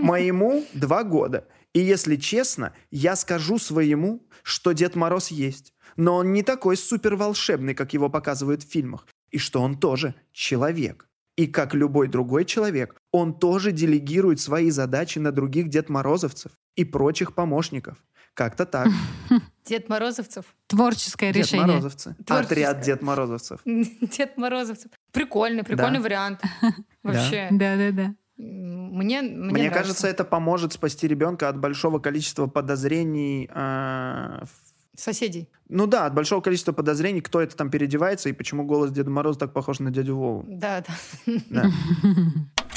[0.00, 1.46] Моему два года.
[1.74, 5.74] И если честно, я скажу своему, что Дед Мороз есть.
[5.94, 9.06] Но он не такой супер волшебный, как его показывают в фильмах.
[9.30, 11.06] И что он тоже человек.
[11.40, 16.84] И как любой другой человек, он тоже делегирует свои задачи на других Дед Морозовцев и
[16.84, 17.96] прочих помощников.
[18.34, 18.88] Как-то так.
[19.64, 20.44] Дед Морозовцев.
[20.66, 21.66] Творческое Дед решение.
[21.66, 22.14] Морозовцы.
[22.26, 22.66] Творческое.
[22.66, 23.60] Отряд Дед Морозовцев.
[23.64, 24.90] Дед Морозовцев.
[25.12, 26.02] Прикольный, прикольный Да.
[26.04, 26.40] вариант.
[27.02, 27.48] Вообще.
[27.52, 28.14] Да, да, да.
[28.36, 29.78] Мне, мне, Мне, нравится.
[29.78, 33.48] кажется, это поможет спасти ребенка от большого количества подозрений.
[33.52, 35.48] э, в- Соседей.
[35.68, 39.38] Ну да, от большого количества подозрений, кто это там переодевается и почему голос Деда Мороза
[39.38, 40.44] так похож на дядю Вову.
[40.48, 41.32] Да, да.
[41.50, 41.70] Да.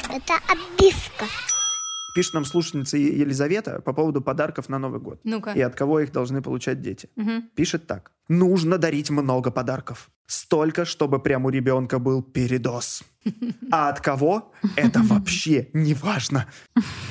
[0.09, 1.25] Это обивка.
[2.13, 5.19] Пишет нам слушательница Елизавета по поводу подарков на Новый год.
[5.23, 5.51] Ну-ка.
[5.53, 7.09] И от кого их должны получать дети.
[7.15, 7.49] Мгм.
[7.55, 8.11] Пишет так.
[8.29, 10.11] Нужно дарить много подарков.
[10.27, 13.03] Столько, чтобы прямо у ребенка был передоз.
[13.71, 14.53] А от кого?
[14.75, 16.45] Это вообще не важно.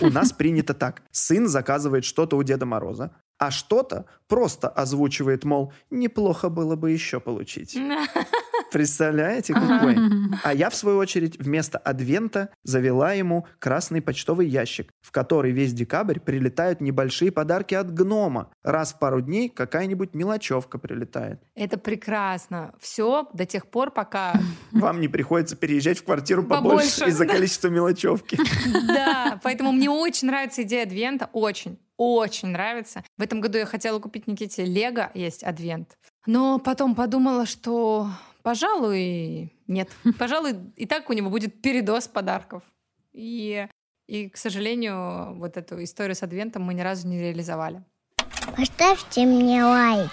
[0.01, 1.03] У нас принято так.
[1.11, 3.11] Сын заказывает что-то у Деда Мороза,
[3.43, 7.77] а что-то просто озвучивает, мол, неплохо было бы еще получить.
[8.73, 9.97] Представляете, какой?
[10.45, 15.75] А я, в свою очередь, вместо адвента завела ему красный почтовый ящик, в который весь
[15.75, 18.51] декабрь прилетают небольшие подарки от гнома.
[18.63, 21.43] Раз в пару дней какая-нибудь мелочевка прилетает.
[21.55, 22.75] Это прекрасно.
[22.81, 24.33] Все до тех пор, пока...
[24.73, 27.35] Вам не приходится переезжать в квартиру побольше, Побольше, из-за да.
[27.35, 28.39] количества мелочевки.
[28.87, 31.29] Да, поэтому мне очень нравится идея адвента.
[31.33, 33.05] Очень, очень нравится.
[33.19, 35.97] В этом году я хотела купить Никите Лего, есть адвент.
[36.27, 38.09] Но потом подумала, что,
[38.43, 39.89] пожалуй, нет.
[40.19, 42.63] Пожалуй, и так у него будет передоз подарков.
[43.13, 43.67] И,
[44.07, 47.83] и, к сожалению, вот эту историю с адвентом мы ни разу не реализовали.
[48.57, 50.11] Поставьте мне лайк.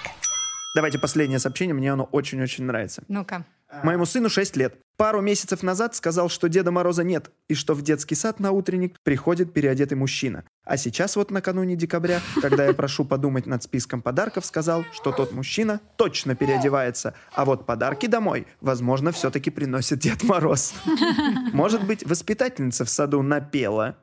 [0.76, 3.04] Давайте последнее сообщение, мне оно очень-очень нравится.
[3.08, 3.46] Ну-ка.
[3.84, 4.76] Моему сыну 6 лет.
[5.00, 8.98] Пару месяцев назад сказал, что Деда Мороза нет, и что в детский сад на утренник
[9.02, 10.44] приходит переодетый мужчина.
[10.66, 15.32] А сейчас вот накануне декабря, когда я прошу подумать над списком подарков, сказал, что тот
[15.32, 20.74] мужчина точно переодевается, а вот подарки домой, возможно, все-таки приносит Дед Мороз.
[21.54, 23.96] Может быть, воспитательница в саду напела.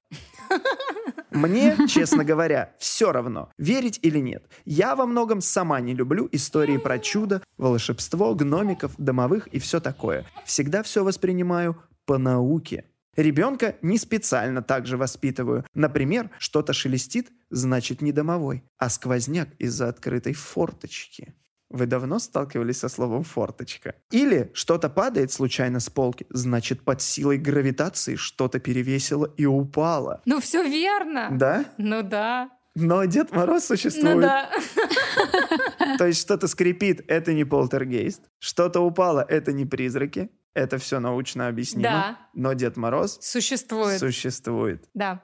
[1.37, 4.49] Мне, честно говоря, все равно, верить или нет.
[4.65, 10.25] Я во многом сама не люблю истории про чудо, волшебство, гномиков, домовых и все такое.
[10.47, 11.77] Всегда все воспринимаю
[12.07, 12.87] по науке.
[13.17, 15.65] Ребенка не специально так же воспитываю.
[15.75, 21.35] Например, что-то шелестит, значит не домовой, а сквозняк из-за открытой форточки.
[21.69, 23.95] Вы давно сталкивались со словом «форточка»?
[24.11, 30.23] Или что-то падает случайно с полки, значит под силой гравитации что-то перевесило и упало.
[30.27, 31.29] Ну, все верно.
[31.33, 31.65] Да?
[31.77, 32.51] Ну да.
[32.77, 34.17] Но Дед Мороз существует.
[34.17, 34.51] Ну да.
[35.99, 38.23] То есть что-то скрипит, это не полтергейст.
[38.39, 40.31] Что-то упало, это не призраки.
[40.53, 41.83] Это все научно объяснимо.
[41.91, 42.19] Да.
[42.35, 43.99] Но Дед Мороз Существует.
[43.99, 44.89] существует.
[44.95, 45.23] Да.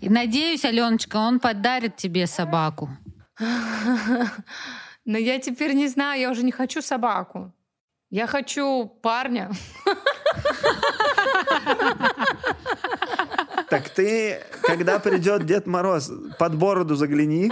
[0.00, 2.88] И надеюсь, Аленочка, он подарит тебе собаку.
[5.06, 7.52] Но я теперь не знаю, я уже не хочу собаку.
[8.10, 9.50] Я хочу парня.
[13.68, 17.50] Так ты, когда придет Дед Мороз, под бороду загляни.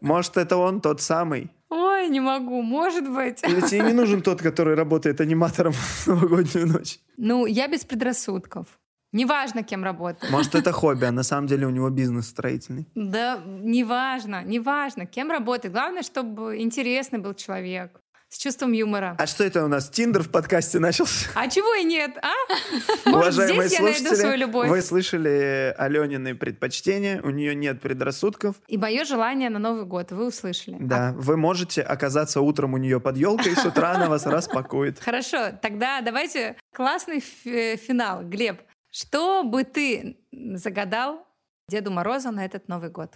[0.00, 1.50] Может, это он тот самый.
[1.68, 3.42] Ой, не могу, может быть.
[3.42, 6.98] Или тебе не нужен тот, который работает аниматором в новогоднюю ночь?
[7.16, 8.66] Ну, я без предрассудков.
[9.12, 10.32] Неважно, кем работаю.
[10.32, 12.86] Может, это хобби, а на самом деле у него бизнес строительный.
[12.94, 15.74] Да, неважно, неважно, кем работает.
[15.74, 18.00] Главное, чтобы интересный был человек,
[18.30, 19.14] с чувством юмора.
[19.18, 19.90] А что это у нас?
[19.90, 21.28] Тиндер в подкасте начался?
[21.34, 22.30] А чего и нет, а?
[23.04, 24.68] Может, Уважаемые здесь я найду свою слушатели, любовь.
[24.70, 28.56] вы слышали Аленины предпочтения, у нее нет предрассудков.
[28.68, 30.78] И мое желание на Новый год, вы услышали.
[30.80, 34.98] Да, вы можете оказаться утром у нее под елкой, с утра она вас распакует.
[35.00, 38.22] Хорошо, тогда давайте классный фи- финал.
[38.22, 41.26] Глеб, что бы ты загадал
[41.68, 43.10] Деду Морозу на этот Новый год?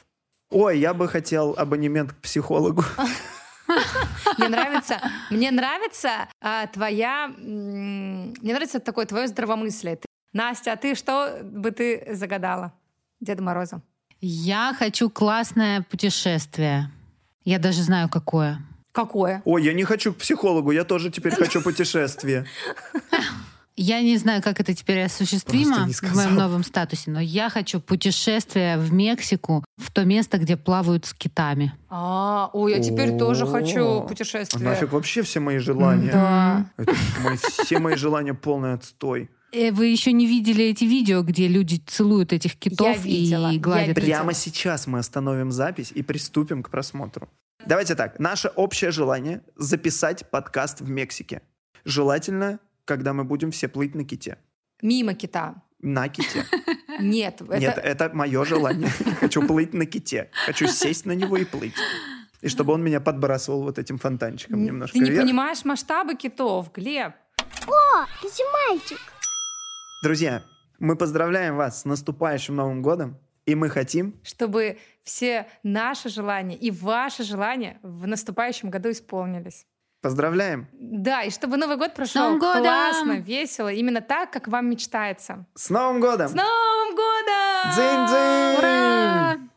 [0.50, 2.82] Ой, я бы хотел абонемент к психологу.
[4.38, 5.00] Мне нравится,
[5.30, 9.96] мне нравится а, твоя, мне нравится такое твое здравомыслие.
[9.96, 12.72] Ты- Настя, а ты что бы ты загадала
[13.20, 13.82] Деду Морозу?
[14.20, 16.92] Я хочу классное путешествие.
[17.44, 18.60] Я даже знаю, какое.
[18.92, 19.42] Какое?
[19.44, 22.46] Ой, я не хочу к психологу, я тоже теперь хочу путешествие.
[23.78, 28.78] Я не знаю, как это теперь осуществимо в моем новом статусе, но я хочу путешествие
[28.78, 31.74] в Мексику, в то место, где плавают с китами.
[31.90, 34.64] А, ой, я теперь тоже хочу О, путешествие.
[34.64, 36.10] Нафиг вообще все мои желания.
[36.10, 36.66] Да.
[36.78, 39.30] Это мои- все мои желания полный отстой.
[39.52, 43.60] Э, Вы еще не видели эти видео, где люди целуют этих китов видела, и я
[43.60, 43.94] гладят?
[43.94, 47.28] Прямо сейчас мы остановим запись и приступим к просмотру.
[47.66, 48.18] Давайте так.
[48.18, 51.42] Наше общее желание— записать подкаст в Мексике.
[51.84, 54.38] Желательно, когда мы будем все плыть на ките.
[54.80, 55.62] Мимо кита.
[55.80, 56.46] На ките.
[57.00, 57.58] Нет, это...
[57.58, 58.88] Нет, это мое желание.
[59.20, 60.30] Хочу плыть на ките.
[60.46, 61.74] Хочу сесть на него и плыть.
[62.40, 65.24] И чтобы он меня подбрасывал вот этим фонтанчиком немножко Ты не вверх.
[65.24, 67.12] понимаешь масштабы китов, Глеб.
[67.66, 68.06] О,
[68.70, 68.98] мальчик.
[70.02, 70.42] Друзья,
[70.78, 73.18] мы поздравляем вас с наступающим Новым годом.
[73.46, 79.66] И мы хотим, Чтобы все наши желания и ваши желания в наступающем году исполнились.
[80.06, 82.62] Поздравляем Да, и чтобы Новый год прошел Новым годом!
[82.62, 85.44] классно, весело, именно так, как вам мечтается.
[85.54, 86.28] с Новым годом!
[86.28, 87.72] С Новым годом!
[87.72, 89.50] Дзынь-дзынь!